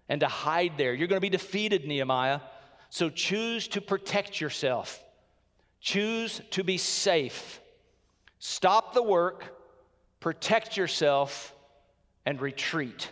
and 0.09 0.21
to 0.21 0.27
hide 0.27 0.73
there. 0.75 0.95
You're 0.95 1.07
going 1.07 1.17
to 1.17 1.21
be 1.21 1.29
defeated, 1.29 1.85
Nehemiah. 1.85 2.39
So 2.89 3.11
choose 3.11 3.67
to 3.67 3.81
protect 3.81 4.41
yourself. 4.41 5.03
Choose 5.81 6.41
to 6.49 6.63
be 6.63 6.79
safe. 6.79 7.61
Stop 8.39 8.95
the 8.95 9.03
work, 9.03 9.55
protect 10.19 10.75
yourself, 10.75 11.53
and 12.29 12.39
retreat. 12.39 13.09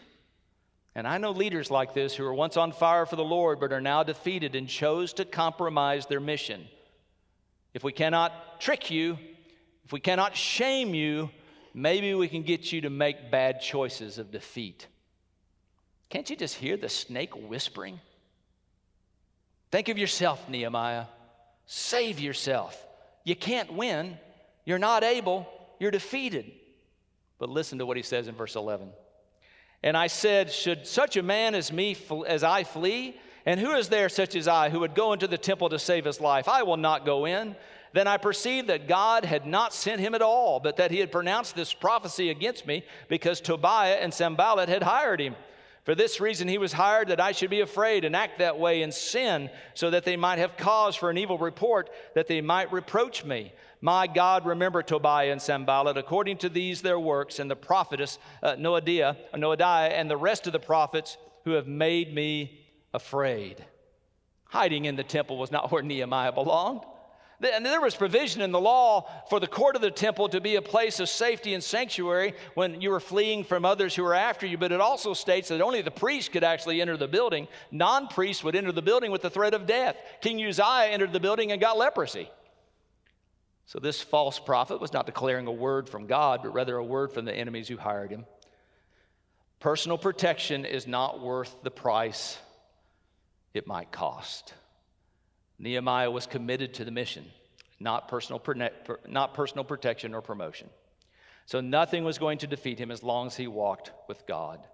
And 0.94 1.08
I 1.08 1.18
know 1.18 1.32
leaders 1.32 1.72
like 1.72 1.96
this 1.96 2.14
who 2.14 2.24
were 2.24 2.36
once 2.36 2.56
on 2.56 2.72
fire 2.72 3.08
for 3.08 3.16
the 3.16 3.24
Lord 3.24 3.60
but 3.60 3.74
are 3.74 3.82
now 3.82 4.04
defeated 4.04 4.54
and 4.54 4.70
chose 4.70 5.12
to 5.14 5.26
compromise 5.26 6.06
their 6.06 6.20
mission. 6.20 6.68
If 7.74 7.84
we 7.84 7.92
cannot 7.94 8.62
trick 8.62 8.92
you, 8.92 9.18
if 9.84 9.92
we 9.92 10.00
cannot 10.00 10.38
shame 10.38 10.94
you, 10.94 11.32
maybe 11.74 12.14
we 12.14 12.28
can 12.28 12.44
get 12.44 12.72
you 12.72 12.82
to 12.82 12.92
make 12.92 13.32
bad 13.32 13.60
choices 13.60 14.20
of 14.20 14.30
defeat. 14.30 14.86
Can't 16.10 16.30
you 16.30 16.36
just 16.36 16.54
hear 16.54 16.78
the 16.78 16.88
snake 16.88 17.36
whispering? 17.36 18.00
Think 19.72 19.90
of 19.90 19.98
yourself, 19.98 20.48
Nehemiah. 20.48 21.06
Save 21.66 22.20
yourself. 22.20 22.86
You 23.24 23.36
can't 23.36 23.74
win. 23.74 24.20
You're 24.64 24.78
not 24.78 25.04
able. 25.04 25.48
You're 25.80 25.90
defeated. 25.90 26.52
But 27.40 27.50
listen 27.50 27.80
to 27.80 27.86
what 27.88 27.98
he 27.98 28.04
says 28.04 28.28
in 28.28 28.36
verse 28.36 28.56
11. 28.56 28.92
And 29.84 29.96
I 29.96 30.08
said, 30.08 30.52
Should 30.52 30.88
such 30.88 31.18
a 31.18 31.24
man 31.24 31.56
as 31.56 31.72
me, 31.72 31.96
as 32.28 32.44
I 32.44 32.64
flee? 32.64 33.18
And 33.46 33.60
who 33.60 33.76
is 33.76 33.88
there 33.88 34.10
such 34.10 34.36
as 34.36 34.48
I 34.48 34.70
who 34.70 34.82
would 34.82 34.96
go 34.96 35.14
into 35.14 35.28
the 35.28 35.38
temple 35.38 35.70
to 35.70 35.80
save 35.80 36.06
his 36.06 36.20
life? 36.20 36.50
I 36.50 36.64
will 36.64 36.78
not 36.78 37.06
go 37.06 37.26
in. 37.26 37.56
Then 37.94 38.08
I 38.08 38.18
perceived 38.18 38.68
that 38.68 38.88
God 38.88 39.24
had 39.24 39.46
not 39.46 39.74
sent 39.74 40.02
him 40.02 40.14
at 40.14 40.22
all, 40.22 40.60
but 40.60 40.78
that 40.78 40.92
he 40.92 41.00
had 41.00 41.12
pronounced 41.12 41.56
this 41.56 41.74
prophecy 41.74 42.30
against 42.30 42.68
me 42.68 42.84
because 43.08 43.40
Tobiah 43.40 43.96
and 43.96 44.14
Sanballat 44.14 44.68
had 44.68 44.84
hired 44.84 45.22
him. 45.22 45.36
For 45.86 45.96
this 45.96 46.20
reason, 46.20 46.50
he 46.50 46.58
was 46.58 46.74
hired 46.74 47.08
that 47.08 47.22
I 47.22 47.32
should 47.32 47.50
be 47.50 47.62
afraid 47.62 48.04
and 48.04 48.14
act 48.14 48.40
that 48.40 48.60
way 48.60 48.82
and 48.82 48.94
sin, 48.94 49.50
so 49.74 49.90
that 49.90 50.04
they 50.04 50.18
might 50.18 50.38
have 50.38 50.58
cause 50.58 50.98
for 50.98 51.10
an 51.10 51.18
evil 51.18 51.38
report, 51.38 51.90
that 52.14 52.28
they 52.28 52.42
might 52.42 52.74
reproach 52.74 53.24
me. 53.24 53.54
My 53.82 54.08
God, 54.08 54.46
remember 54.46 54.82
Tobiah 54.82 55.32
and 55.32 55.42
Sanballat 55.42 55.98
according 55.98 56.38
to 56.40 56.50
these 56.50 56.82
their 56.82 57.00
works, 57.00 57.40
and 57.40 57.50
the 57.50 57.56
prophetess 57.56 58.18
uh, 58.42 58.56
Noadiah, 58.56 59.16
Noadiah, 59.36 59.92
and 59.92 60.10
the 60.10 60.18
rest 60.18 60.48
of 60.48 60.54
the 60.54 60.60
prophets 60.60 61.18
who 61.46 61.52
have 61.52 61.68
made 61.68 62.14
me 62.14 62.66
afraid. 62.94 63.64
Hiding 64.46 64.86
in 64.86 64.96
the 64.96 65.04
temple 65.04 65.38
was 65.38 65.52
not 65.52 65.72
where 65.72 65.84
Nehemiah 65.84 66.32
belonged. 66.32 66.82
And 67.40 67.64
there 67.64 67.82
was 67.82 67.94
provision 67.94 68.42
in 68.42 68.52
the 68.52 68.60
law 68.60 69.08
for 69.30 69.40
the 69.40 69.46
court 69.46 69.76
of 69.76 69.84
the 69.84 69.92
temple 69.92 70.28
to 70.30 70.42
be 70.42 70.56
a 70.56 70.62
place 70.62 71.00
of 71.00 71.08
safety 71.08 71.54
and 71.54 71.64
sanctuary 71.64 72.34
when 72.56 72.82
you 72.82 72.90
were 72.90 73.00
fleeing 73.00 73.44
from 73.44 73.64
others 73.64 73.94
who 73.94 74.02
were 74.02 74.16
after 74.16 74.48
you. 74.48 74.58
But 74.58 74.72
it 74.72 74.82
also 74.82 75.14
states 75.14 75.50
that 75.50 75.62
only 75.62 75.84
the 75.84 75.92
priest 75.92 76.32
could 76.32 76.44
actually 76.44 76.82
enter 76.82 76.98
the 76.98 77.08
building. 77.08 77.48
Non 77.70 78.08
priests 78.08 78.44
would 78.44 78.56
enter 78.56 78.72
the 78.72 78.82
building 78.82 79.12
with 79.12 79.22
the 79.22 79.30
threat 79.30 79.54
of 79.54 79.68
death. 79.68 79.98
King 80.20 80.44
Uzziah 80.44 80.90
entered 80.90 81.14
the 81.14 81.20
building 81.20 81.52
and 81.52 81.62
got 81.62 81.78
leprosy. 81.78 82.28
So 83.68 83.80
this 83.80 84.02
false 84.02 84.40
prophet 84.40 84.80
was 84.80 84.94
not 84.94 85.06
declaring 85.06 85.46
a 85.46 85.52
word 85.52 85.90
from 85.90 86.08
God, 86.08 86.40
but 86.42 86.54
rather 86.54 86.78
a 86.78 86.84
word 86.84 87.12
from 87.12 87.26
the 87.26 87.34
enemies 87.34 87.68
who 87.68 87.78
hired 87.78 88.10
him. 88.10 88.26
Personal 89.60 89.98
protection 89.98 90.64
is 90.64 90.88
not 90.88 91.20
worth 91.20 91.64
the 91.64 91.72
price 91.72 92.38
it 93.54 93.68
might 93.68 93.92
cost. 93.92 94.54
Nehemiah 95.60 96.12
was 96.12 96.28
committed 96.28 96.76
to 96.76 96.86
the 96.86 96.92
mission, 96.92 97.26
not 97.80 98.08
personal, 98.08 98.42
not 99.08 99.34
personal 99.34 99.66
protection 99.66 100.14
or 100.14 100.22
promotion. 100.22 100.70
So 101.46 101.60
nothing 101.60 102.06
was 102.06 102.18
going 102.18 102.38
to 102.40 102.48
defeat 102.48 102.80
him 102.80 102.92
as 102.92 103.04
long 103.04 103.28
as 103.28 103.36
he 103.36 103.48
walked 103.48 103.92
with 104.08 104.26
God. 104.28 104.66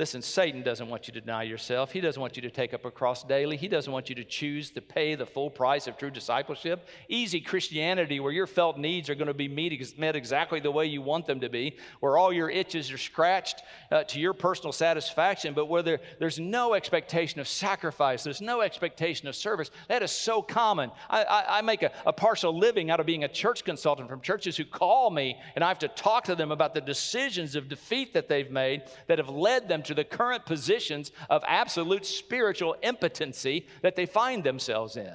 Listen, 0.00 0.22
Satan 0.22 0.62
doesn't 0.62 0.88
want 0.88 1.06
you 1.08 1.12
to 1.12 1.20
deny 1.20 1.42
yourself. 1.42 1.92
He 1.92 2.00
doesn't 2.00 2.22
want 2.22 2.34
you 2.34 2.40
to 2.40 2.50
take 2.50 2.72
up 2.72 2.86
a 2.86 2.90
cross 2.90 3.22
daily. 3.22 3.58
He 3.58 3.68
doesn't 3.68 3.92
want 3.92 4.08
you 4.08 4.14
to 4.14 4.24
choose 4.24 4.70
to 4.70 4.80
pay 4.80 5.14
the 5.14 5.26
full 5.26 5.50
price 5.50 5.86
of 5.86 5.98
true 5.98 6.10
discipleship. 6.10 6.88
Easy 7.10 7.38
Christianity, 7.38 8.18
where 8.18 8.32
your 8.32 8.46
felt 8.46 8.78
needs 8.78 9.10
are 9.10 9.14
going 9.14 9.28
to 9.28 9.34
be 9.34 9.46
met 9.46 10.16
exactly 10.16 10.58
the 10.58 10.70
way 10.70 10.86
you 10.86 11.02
want 11.02 11.26
them 11.26 11.38
to 11.40 11.50
be, 11.50 11.76
where 12.00 12.16
all 12.16 12.32
your 12.32 12.48
itches 12.48 12.90
are 12.90 12.96
scratched 12.96 13.62
uh, 13.90 14.02
to 14.04 14.18
your 14.18 14.32
personal 14.32 14.72
satisfaction, 14.72 15.52
but 15.52 15.66
where 15.66 15.82
there, 15.82 16.00
there's 16.18 16.38
no 16.38 16.72
expectation 16.72 17.38
of 17.38 17.46
sacrifice, 17.46 18.24
there's 18.24 18.40
no 18.40 18.62
expectation 18.62 19.28
of 19.28 19.36
service. 19.36 19.70
That 19.88 20.02
is 20.02 20.10
so 20.10 20.40
common. 20.40 20.92
I, 21.10 21.24
I, 21.24 21.58
I 21.58 21.60
make 21.60 21.82
a, 21.82 21.92
a 22.06 22.12
partial 22.14 22.56
living 22.56 22.90
out 22.90 23.00
of 23.00 23.06
being 23.06 23.24
a 23.24 23.28
church 23.28 23.64
consultant 23.64 24.08
from 24.08 24.22
churches 24.22 24.56
who 24.56 24.64
call 24.64 25.10
me, 25.10 25.36
and 25.54 25.62
I 25.62 25.68
have 25.68 25.80
to 25.80 25.88
talk 25.88 26.24
to 26.24 26.34
them 26.34 26.52
about 26.52 26.72
the 26.72 26.80
decisions 26.80 27.54
of 27.54 27.68
defeat 27.68 28.14
that 28.14 28.30
they've 28.30 28.50
made 28.50 28.84
that 29.06 29.18
have 29.18 29.28
led 29.28 29.68
them 29.68 29.82
to 29.82 29.89
to 29.90 29.94
the 29.94 30.04
current 30.04 30.46
positions 30.46 31.10
of 31.28 31.42
absolute 31.46 32.06
spiritual 32.06 32.76
impotency 32.82 33.66
that 33.82 33.96
they 33.96 34.06
find 34.06 34.42
themselves 34.44 34.96
in. 34.96 35.14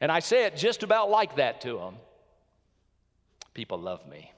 And 0.00 0.12
I 0.12 0.20
say 0.20 0.44
it 0.44 0.56
just 0.56 0.82
about 0.82 1.10
like 1.10 1.36
that 1.36 1.62
to 1.62 1.78
them. 1.78 1.94
People 3.54 3.78
love 3.78 4.06
me. 4.06 4.30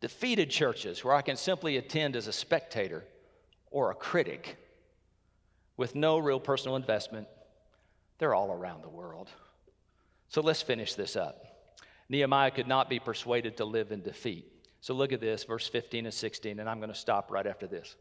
Defeated 0.00 0.48
churches 0.48 1.04
where 1.04 1.14
I 1.14 1.20
can 1.20 1.36
simply 1.36 1.76
attend 1.76 2.16
as 2.16 2.26
a 2.26 2.32
spectator 2.32 3.04
or 3.70 3.90
a 3.90 3.94
critic 3.94 4.56
with 5.76 5.94
no 5.94 6.18
real 6.18 6.40
personal 6.40 6.76
investment, 6.76 7.28
they're 8.18 8.34
all 8.34 8.50
around 8.50 8.82
the 8.82 8.88
world. 8.88 9.28
So 10.28 10.40
let's 10.40 10.62
finish 10.62 10.94
this 10.94 11.16
up. 11.16 11.44
Nehemiah 12.08 12.50
could 12.50 12.66
not 12.66 12.88
be 12.88 12.98
persuaded 12.98 13.58
to 13.58 13.66
live 13.66 13.92
in 13.92 14.00
defeat. 14.00 14.50
So 14.80 14.94
look 14.94 15.12
at 15.12 15.20
this, 15.20 15.44
verse 15.44 15.68
15 15.68 16.06
and 16.06 16.14
16, 16.14 16.60
and 16.60 16.68
I'm 16.68 16.78
going 16.78 16.92
to 16.92 16.98
stop 16.98 17.30
right 17.30 17.46
after 17.46 17.66
this. 17.66 17.96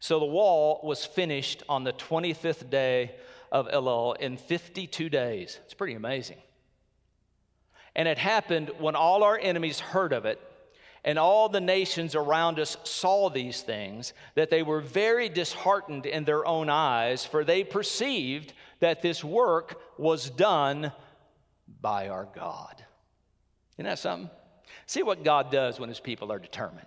So 0.00 0.18
the 0.18 0.26
wall 0.26 0.80
was 0.82 1.04
finished 1.04 1.62
on 1.68 1.84
the 1.84 1.92
25th 1.92 2.68
day 2.68 3.14
of 3.52 3.68
Elul 3.68 4.16
in 4.18 4.36
52 4.36 5.08
days. 5.08 5.58
It's 5.64 5.74
pretty 5.74 5.94
amazing. 5.94 6.38
And 7.94 8.06
it 8.06 8.18
happened 8.18 8.72
when 8.78 8.94
all 8.94 9.22
our 9.22 9.38
enemies 9.38 9.80
heard 9.80 10.12
of 10.12 10.26
it, 10.26 10.40
and 11.04 11.20
all 11.20 11.48
the 11.48 11.60
nations 11.60 12.16
around 12.16 12.58
us 12.58 12.76
saw 12.82 13.30
these 13.30 13.62
things, 13.62 14.12
that 14.34 14.50
they 14.50 14.64
were 14.64 14.80
very 14.80 15.28
disheartened 15.28 16.04
in 16.04 16.24
their 16.24 16.44
own 16.44 16.68
eyes, 16.68 17.24
for 17.24 17.44
they 17.44 17.62
perceived 17.62 18.52
that 18.80 19.02
this 19.02 19.22
work 19.22 19.80
was 19.98 20.28
done 20.28 20.92
by 21.80 22.08
our 22.08 22.28
God. 22.34 22.84
Isn't 23.78 23.86
that 23.86 24.00
something? 24.00 24.30
See 24.86 25.02
what 25.02 25.24
God 25.24 25.50
does 25.50 25.80
when 25.80 25.88
his 25.88 26.00
people 26.00 26.32
are 26.32 26.38
determined. 26.38 26.86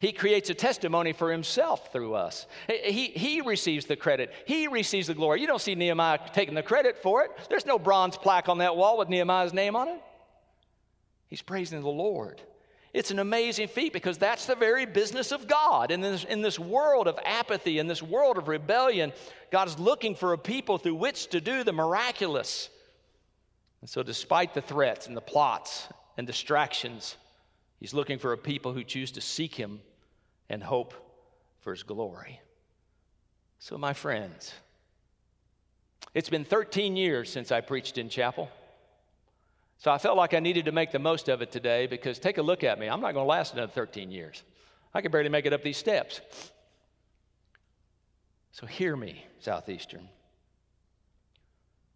He 0.00 0.12
creates 0.12 0.48
a 0.48 0.54
testimony 0.54 1.12
for 1.12 1.30
himself 1.30 1.92
through 1.92 2.14
us. 2.14 2.46
He, 2.68 3.08
he 3.08 3.40
receives 3.40 3.86
the 3.86 3.96
credit, 3.96 4.32
he 4.46 4.68
receives 4.68 5.08
the 5.08 5.14
glory. 5.14 5.40
You 5.40 5.46
don't 5.46 5.60
see 5.60 5.74
Nehemiah 5.74 6.20
taking 6.32 6.54
the 6.54 6.62
credit 6.62 6.96
for 6.98 7.24
it. 7.24 7.30
There's 7.50 7.66
no 7.66 7.78
bronze 7.78 8.16
plaque 8.16 8.48
on 8.48 8.58
that 8.58 8.76
wall 8.76 8.96
with 8.96 9.08
Nehemiah's 9.08 9.52
name 9.52 9.76
on 9.76 9.88
it. 9.88 10.00
He's 11.26 11.42
praising 11.42 11.80
the 11.80 11.88
Lord. 11.88 12.40
It's 12.94 13.10
an 13.10 13.18
amazing 13.18 13.68
feat 13.68 13.92
because 13.92 14.16
that's 14.16 14.46
the 14.46 14.54
very 14.54 14.86
business 14.86 15.30
of 15.30 15.46
God. 15.46 15.90
In 15.90 16.00
this, 16.00 16.24
in 16.24 16.40
this 16.40 16.58
world 16.58 17.06
of 17.06 17.18
apathy, 17.24 17.78
in 17.78 17.86
this 17.86 18.02
world 18.02 18.38
of 18.38 18.48
rebellion, 18.48 19.12
God 19.50 19.68
is 19.68 19.78
looking 19.78 20.14
for 20.14 20.32
a 20.32 20.38
people 20.38 20.78
through 20.78 20.94
which 20.94 21.28
to 21.28 21.40
do 21.40 21.64
the 21.64 21.72
miraculous. 21.72 22.70
And 23.82 23.90
so, 23.90 24.02
despite 24.02 24.54
the 24.54 24.62
threats 24.62 25.06
and 25.06 25.16
the 25.16 25.20
plots 25.20 25.86
and 26.18 26.26
distractions. 26.26 27.16
He's 27.80 27.94
looking 27.94 28.18
for 28.18 28.34
a 28.34 28.38
people 28.38 28.74
who 28.74 28.84
choose 28.84 29.12
to 29.12 29.22
seek 29.22 29.54
Him 29.54 29.80
and 30.50 30.62
hope 30.62 30.92
for 31.60 31.72
His 31.72 31.84
glory. 31.84 32.40
So, 33.60 33.78
my 33.78 33.94
friends, 33.94 34.52
it's 36.14 36.28
been 36.28 36.44
13 36.44 36.96
years 36.96 37.30
since 37.30 37.50
I 37.50 37.62
preached 37.62 37.96
in 37.96 38.10
chapel. 38.10 38.50
So 39.78 39.92
I 39.92 39.98
felt 39.98 40.16
like 40.16 40.34
I 40.34 40.40
needed 40.40 40.64
to 40.64 40.72
make 40.72 40.90
the 40.90 40.98
most 40.98 41.28
of 41.28 41.40
it 41.40 41.52
today 41.52 41.86
because 41.86 42.18
take 42.18 42.38
a 42.38 42.42
look 42.42 42.64
at 42.64 42.80
me. 42.80 42.88
I'm 42.88 43.00
not 43.00 43.14
going 43.14 43.24
to 43.24 43.28
last 43.28 43.54
another 43.54 43.70
13 43.70 44.10
years. 44.10 44.42
I 44.92 45.00
can 45.00 45.12
barely 45.12 45.28
make 45.28 45.46
it 45.46 45.52
up 45.52 45.62
these 45.62 45.76
steps. 45.76 46.20
So 48.50 48.66
hear 48.66 48.96
me, 48.96 49.24
Southeastern. 49.38 50.08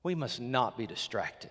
We 0.05 0.15
must 0.15 0.41
not 0.41 0.79
be 0.79 0.87
distracted. 0.87 1.51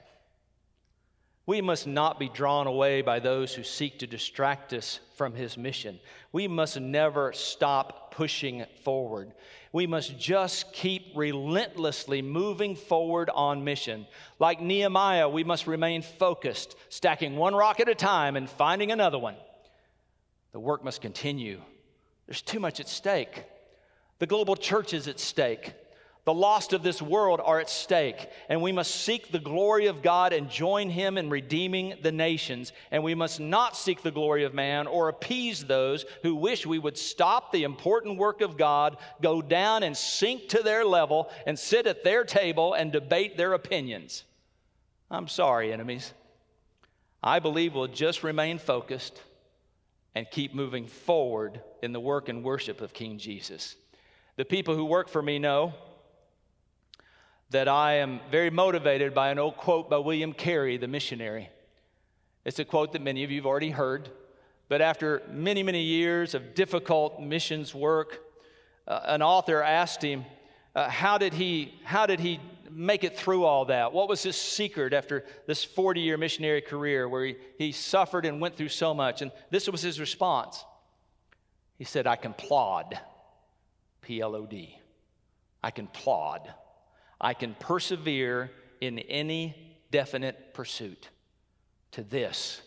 We 1.48 1.62
must 1.62 1.88
not 1.88 2.20
be 2.20 2.30
drawn 2.30 2.68
away 2.68 3.02
by 3.02 3.20
those 3.20 3.54
who 3.54 3.64
seek 3.64 4.00
to 4.00 4.08
distract 4.08 4.74
us 4.74 5.00
from 5.16 5.34
his 5.34 5.58
mission. 5.58 6.00
We 6.32 6.48
must 6.48 6.80
never 6.80 7.34
stop 7.34 8.14
pushing 8.14 8.64
forward. 8.84 9.34
We 9.74 9.88
must 9.88 10.20
just 10.20 10.72
keep 10.72 11.14
relentlessly 11.16 12.22
moving 12.22 12.76
forward 12.76 13.30
on 13.34 13.64
mission. 13.64 14.06
Like 14.38 14.62
Nehemiah, 14.62 15.30
we 15.30 15.44
must 15.44 15.66
remain 15.66 16.04
focused, 16.04 16.76
stacking 16.90 17.36
one 17.36 17.56
rock 17.56 17.80
at 17.80 17.90
a 17.90 17.96
time 17.96 18.36
and 18.36 18.50
finding 18.50 18.92
another 18.92 19.18
one. 19.18 19.36
The 20.52 20.60
work 20.60 20.84
must 20.84 21.02
continue. 21.02 21.62
There's 22.28 22.42
too 22.42 22.60
much 22.60 22.80
at 22.80 22.88
stake. 22.88 23.46
The 24.20 24.28
global 24.28 24.56
church 24.56 24.94
is 24.94 25.08
at 25.08 25.20
stake. 25.20 25.74
The 26.24 26.34
lost 26.34 26.74
of 26.74 26.84
this 26.84 27.02
world 27.02 27.42
are 27.44 27.60
at 27.60 27.70
stake, 27.70 28.30
and 28.48 28.62
we 28.62 28.72
must 28.72 28.94
seek 28.94 29.32
the 29.32 29.40
glory 29.40 29.88
of 29.88 30.04
God 30.04 30.34
and 30.34 30.52
join 30.52 30.92
Him 30.92 31.18
in 31.18 31.32
redeeming 31.32 31.96
the 32.04 32.12
nations. 32.12 32.74
And 32.92 33.04
we 33.04 33.16
must 33.16 33.40
not 33.40 33.76
seek 33.76 34.04
the 34.04 34.12
glory 34.12 34.44
of 34.44 34.54
man 34.54 34.86
or 34.86 35.10
appease 35.10 35.66
those 35.66 36.06
who 36.22 36.36
wish 36.36 36.64
we 36.66 36.78
would 36.78 36.98
stop 36.98 37.52
the 37.52 37.64
important 37.64 38.20
work 38.20 38.42
of 38.42 38.56
God, 38.56 38.98
go 39.20 39.42
down 39.42 39.82
and 39.82 39.98
sink 39.98 40.50
to 40.50 40.62
their 40.62 40.86
level, 40.86 41.32
and 41.48 41.58
sit 41.58 41.88
at 41.88 42.04
their 42.04 42.24
table 42.24 42.76
and 42.76 42.92
debate 42.92 43.36
their 43.36 43.54
opinions. 43.54 44.24
I'm 45.10 45.28
sorry, 45.28 45.74
enemies. 45.74 46.14
I 47.24 47.40
believe 47.40 47.74
we'll 47.74 47.88
just 47.88 48.22
remain 48.22 48.60
focused 48.60 49.20
and 50.14 50.30
keep 50.30 50.54
moving 50.54 50.86
forward 50.86 51.62
in 51.82 51.94
the 51.94 52.00
work 52.00 52.30
and 52.30 52.44
worship 52.44 52.80
of 52.80 52.94
King 52.94 53.18
Jesus. 53.18 53.76
The 54.36 54.46
people 54.46 54.76
who 54.76 54.86
work 54.86 55.10
for 55.10 55.22
me 55.22 55.40
know 55.40 55.74
that 57.52 57.68
I 57.68 57.96
am 57.96 58.22
very 58.32 58.50
motivated 58.50 59.14
by 59.14 59.30
an 59.30 59.38
old 59.38 59.58
quote 59.58 59.90
by 59.90 59.98
William 59.98 60.32
Carey, 60.32 60.78
the 60.78 60.88
missionary. 60.88 61.50
It's 62.46 62.60
a 62.60 62.66
quote 62.66 62.94
that 62.94 63.02
many 63.02 63.26
of 63.26 63.32
you 63.32 63.42
have 63.42 63.46
already 63.46 63.70
heard, 63.70 64.10
but 64.70 64.82
after 64.82 65.22
many, 65.30 65.62
many 65.62 65.84
years 65.84 66.34
of 66.34 66.56
difficult 66.56 67.20
missions 67.20 67.76
work, 67.76 68.22
uh, 68.88 69.02
an 69.04 69.22
author 69.22 69.62
asked 69.62 70.02
him, 70.02 70.26
uh, 70.76 70.90
how, 70.90 71.18
did 71.18 71.34
he, 71.34 71.74
how 71.84 72.06
did 72.06 72.22
he 72.22 72.40
make 72.70 73.04
it 73.04 73.18
through 73.18 73.44
all 73.44 73.66
that? 73.66 73.92
What 73.92 74.08
was 74.08 74.24
his 74.24 74.38
secret 74.38 74.94
after 74.94 75.26
this 75.46 75.62
40 75.62 76.00
year 76.00 76.18
missionary 76.18 76.62
career 76.62 77.10
where 77.10 77.26
he, 77.26 77.36
he 77.58 77.72
suffered 77.74 78.26
and 78.26 78.40
went 78.40 78.56
through 78.56 78.70
so 78.70 78.94
much? 78.94 79.22
And 79.22 79.30
this 79.50 79.68
was 79.68 79.82
his 79.82 80.00
response. 80.00 80.64
He 81.78 81.84
said, 81.84 82.08
I 82.08 82.16
can 82.16 82.34
plod, 82.34 82.98
P 84.02 84.22
L 84.22 84.38
O 84.38 84.46
D. 84.46 84.80
I 85.62 85.70
can 85.70 85.88
plod. 85.88 86.54
I 87.22 87.36
can 87.36 87.56
persevere 87.60 88.50
in 88.82 88.98
any 88.98 89.56
definite 89.92 90.56
pursuit. 90.56 91.08
To 91.92 92.04
this, 92.04 92.62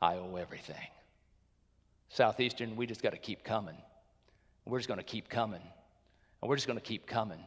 I 0.00 0.14
owe 0.14 0.36
everything. 0.36 0.76
Southeastern, 2.10 2.76
we 2.76 2.86
just 2.86 3.02
got 3.02 3.10
to 3.10 3.18
keep 3.18 3.42
coming. 3.42 3.76
We're 4.64 4.78
just 4.78 4.88
going 4.88 4.98
to 4.98 5.04
keep 5.04 5.28
coming. 5.28 5.62
And 6.40 6.48
we're 6.48 6.56
just 6.56 6.68
going 6.68 6.78
to 6.78 6.84
keep 6.84 7.06
coming. 7.06 7.40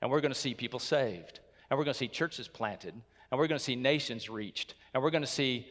And 0.00 0.10
we're 0.10 0.20
going 0.20 0.32
to 0.32 0.38
see 0.38 0.52
people 0.52 0.78
saved. 0.78 1.40
And 1.70 1.78
we're 1.78 1.84
going 1.84 1.94
to 1.94 1.98
see 1.98 2.08
churches 2.08 2.48
planted. 2.48 2.92
And 3.30 3.38
we're 3.38 3.46
going 3.46 3.58
to 3.58 3.64
see 3.64 3.76
nations 3.76 4.28
reached. 4.28 4.74
And 4.92 5.02
we're 5.02 5.10
going 5.10 5.22
to 5.22 5.28
see 5.28 5.68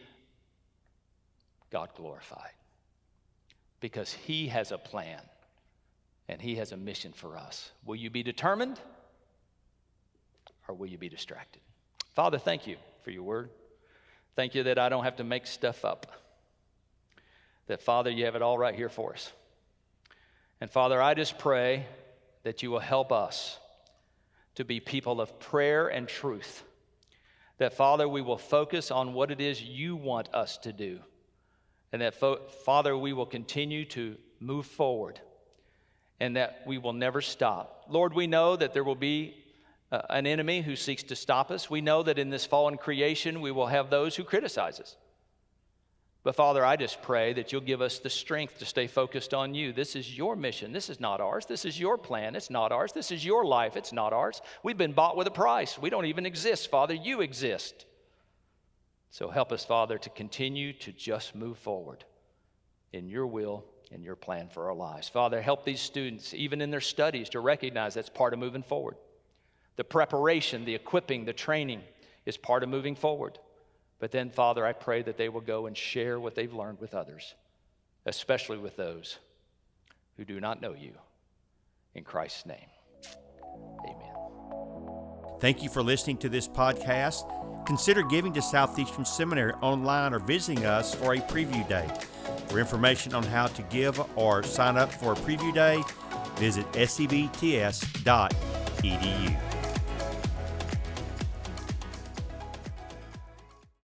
God 1.70 1.90
glorified. 1.96 2.54
Because 3.82 4.12
He 4.14 4.48
has 4.48 4.72
a 4.72 4.78
plan 4.78 5.22
and 6.28 6.42
He 6.42 6.56
has 6.56 6.72
a 6.72 6.78
mission 6.78 7.12
for 7.12 7.38
us. 7.38 7.72
Will 7.86 7.98
you 7.98 8.10
be 8.10 8.24
determined? 8.24 8.80
Or 10.72 10.74
will 10.74 10.88
you 10.88 10.98
be 10.98 11.10
distracted? 11.10 11.62
Father, 12.16 12.38
thank 12.38 12.66
you 12.66 12.78
for 13.04 13.12
your 13.12 13.24
word. 13.24 13.50
Thank 14.36 14.56
you 14.56 14.64
that 14.64 14.80
I 14.80 14.88
don't 14.88 15.04
have 15.04 15.18
to 15.18 15.26
make 15.26 15.46
stuff 15.46 15.84
up. 15.84 16.08
That, 17.68 17.82
Father, 17.82 18.10
you 18.10 18.24
have 18.24 18.36
it 18.36 18.42
all 18.42 18.58
right 18.58 18.74
here 18.74 18.88
for 18.88 19.14
us. 19.14 19.34
And, 20.62 20.72
Father, 20.72 21.02
I 21.02 21.14
just 21.14 21.38
pray 21.38 21.86
that 22.44 22.64
you 22.64 22.72
will 22.72 22.80
help 22.80 23.12
us 23.12 23.60
to 24.56 24.64
be 24.64 24.80
people 24.80 25.20
of 25.20 25.40
prayer 25.40 25.90
and 25.90 26.08
truth. 26.08 26.64
That, 27.58 27.74
Father, 27.74 28.08
we 28.08 28.22
will 28.22 28.38
focus 28.38 28.92
on 28.92 29.14
what 29.14 29.30
it 29.30 29.42
is 29.42 29.62
you 29.62 29.98
want 29.98 30.34
us 30.34 30.58
to 30.60 30.72
do. 30.72 31.00
And 31.92 32.02
that, 32.02 32.16
Father, 32.64 32.98
we 32.98 33.12
will 33.12 33.26
continue 33.26 33.84
to 33.86 34.16
move 34.40 34.66
forward 34.66 35.20
and 36.22 36.38
that 36.38 36.62
we 36.66 36.78
will 36.78 36.94
never 36.94 37.20
stop. 37.20 37.88
Lord, 37.90 38.14
we 38.14 38.26
know 38.26 38.56
that 38.56 38.74
there 38.74 38.86
will 38.86 38.96
be 38.96 39.41
uh, 39.92 40.02
an 40.10 40.26
enemy 40.26 40.62
who 40.62 40.76
seeks 40.76 41.04
to 41.04 41.16
stop 41.16 41.52
us. 41.52 41.70
We 41.70 41.82
know 41.82 42.04
that 42.04 42.20
in 42.20 42.30
this 42.30 42.46
fallen 42.46 42.78
creation, 42.78 43.42
we 43.42 43.52
will 43.52 43.68
have 43.68 43.90
those 43.90 44.16
who 44.16 44.24
criticize 44.24 44.80
us. 44.80 44.96
But 46.24 46.36
Father, 46.36 46.64
I 46.64 46.76
just 46.76 47.02
pray 47.02 47.34
that 47.34 47.52
you'll 47.52 47.62
give 47.62 47.82
us 47.82 47.98
the 47.98 48.10
strength 48.10 48.60
to 48.60 48.66
stay 48.66 48.86
focused 48.86 49.34
on 49.34 49.56
you. 49.56 49.74
This 49.74 49.96
is 49.96 50.16
your 50.16 50.36
mission. 50.36 50.72
This 50.72 50.90
is 50.90 51.00
not 51.00 51.20
ours. 51.20 51.48
This 51.48 51.66
is 51.66 51.80
your 51.80 51.98
plan. 51.98 52.36
It's 52.36 52.52
not 52.52 52.72
ours. 52.72 52.94
This 52.94 53.12
is 53.12 53.26
your 53.26 53.44
life. 53.44 53.76
It's 53.76 53.92
not 53.92 54.14
ours. 54.14 54.42
We've 54.62 54.78
been 54.78 54.94
bought 54.94 55.18
with 55.18 55.26
a 55.26 55.32
price. 55.32 55.80
We 55.80 55.90
don't 55.90 56.06
even 56.06 56.28
exist, 56.28 56.70
Father. 56.70 56.94
You 56.94 57.22
exist. 57.22 57.86
So 59.10 59.30
help 59.30 59.52
us, 59.52 59.66
Father, 59.66 59.98
to 59.98 60.10
continue 60.12 60.74
to 60.74 60.92
just 60.92 61.36
move 61.36 61.58
forward 61.58 62.06
in 62.94 63.10
your 63.10 63.26
will 63.26 63.66
and 63.92 64.04
your 64.04 64.16
plan 64.16 64.48
for 64.48 64.70
our 64.70 64.76
lives. 64.76 65.10
Father, 65.10 65.42
help 65.42 65.66
these 65.66 65.82
students, 65.82 66.36
even 66.36 66.62
in 66.62 66.70
their 66.70 66.82
studies, 66.82 67.30
to 67.30 67.40
recognize 67.40 67.96
that's 67.96 68.10
part 68.10 68.34
of 68.34 68.40
moving 68.40 68.64
forward. 68.64 68.96
The 69.78 69.84
preparation, 69.84 70.66
the 70.66 70.76
equipping, 70.76 71.26
the 71.26 71.34
training 71.34 71.82
is 72.26 72.38
part 72.38 72.64
of 72.64 72.70
moving 72.70 72.96
forward. 72.96 73.40
But 74.00 74.12
then, 74.12 74.30
Father, 74.30 74.66
I 74.66 74.74
pray 74.74 75.02
that 75.04 75.18
they 75.18 75.30
will 75.30 75.42
go 75.42 75.68
and 75.68 75.78
share 75.78 76.20
what 76.20 76.36
they've 76.36 76.54
learned 76.54 76.80
with 76.80 76.94
others, 76.94 77.36
especially 78.06 78.58
with 78.58 78.76
those 78.76 79.18
who 80.18 80.26
do 80.26 80.40
not 80.40 80.62
know 80.62 80.74
you. 80.74 80.94
In 81.94 82.04
Christ's 82.04 82.46
name, 82.46 82.70
amen. 83.86 84.12
Thank 85.40 85.62
you 85.62 85.70
for 85.70 85.84
listening 85.84 86.18
to 86.18 86.30
this 86.30 86.48
podcast. 86.48 87.28
Consider 87.66 88.04
giving 88.04 88.34
to 88.34 88.42
Southeastern 88.42 89.06
Seminary 89.06 89.54
online 89.62 90.14
or 90.14 90.20
visiting 90.20 90.66
us 90.66 90.96
for 90.96 91.14
a 91.14 91.18
preview 91.18 91.68
day. 91.68 91.88
For 92.48 92.60
information 92.60 93.14
on 93.14 93.24
how 93.24 93.48
to 93.48 93.62
give 93.64 94.00
or 94.18 94.44
sign 94.44 94.78
up 94.78 94.92
for 94.92 95.14
a 95.14 95.16
preview 95.16 95.54
day, 95.54 95.84
visit 96.38 96.72
sebts.edu. 96.72 97.22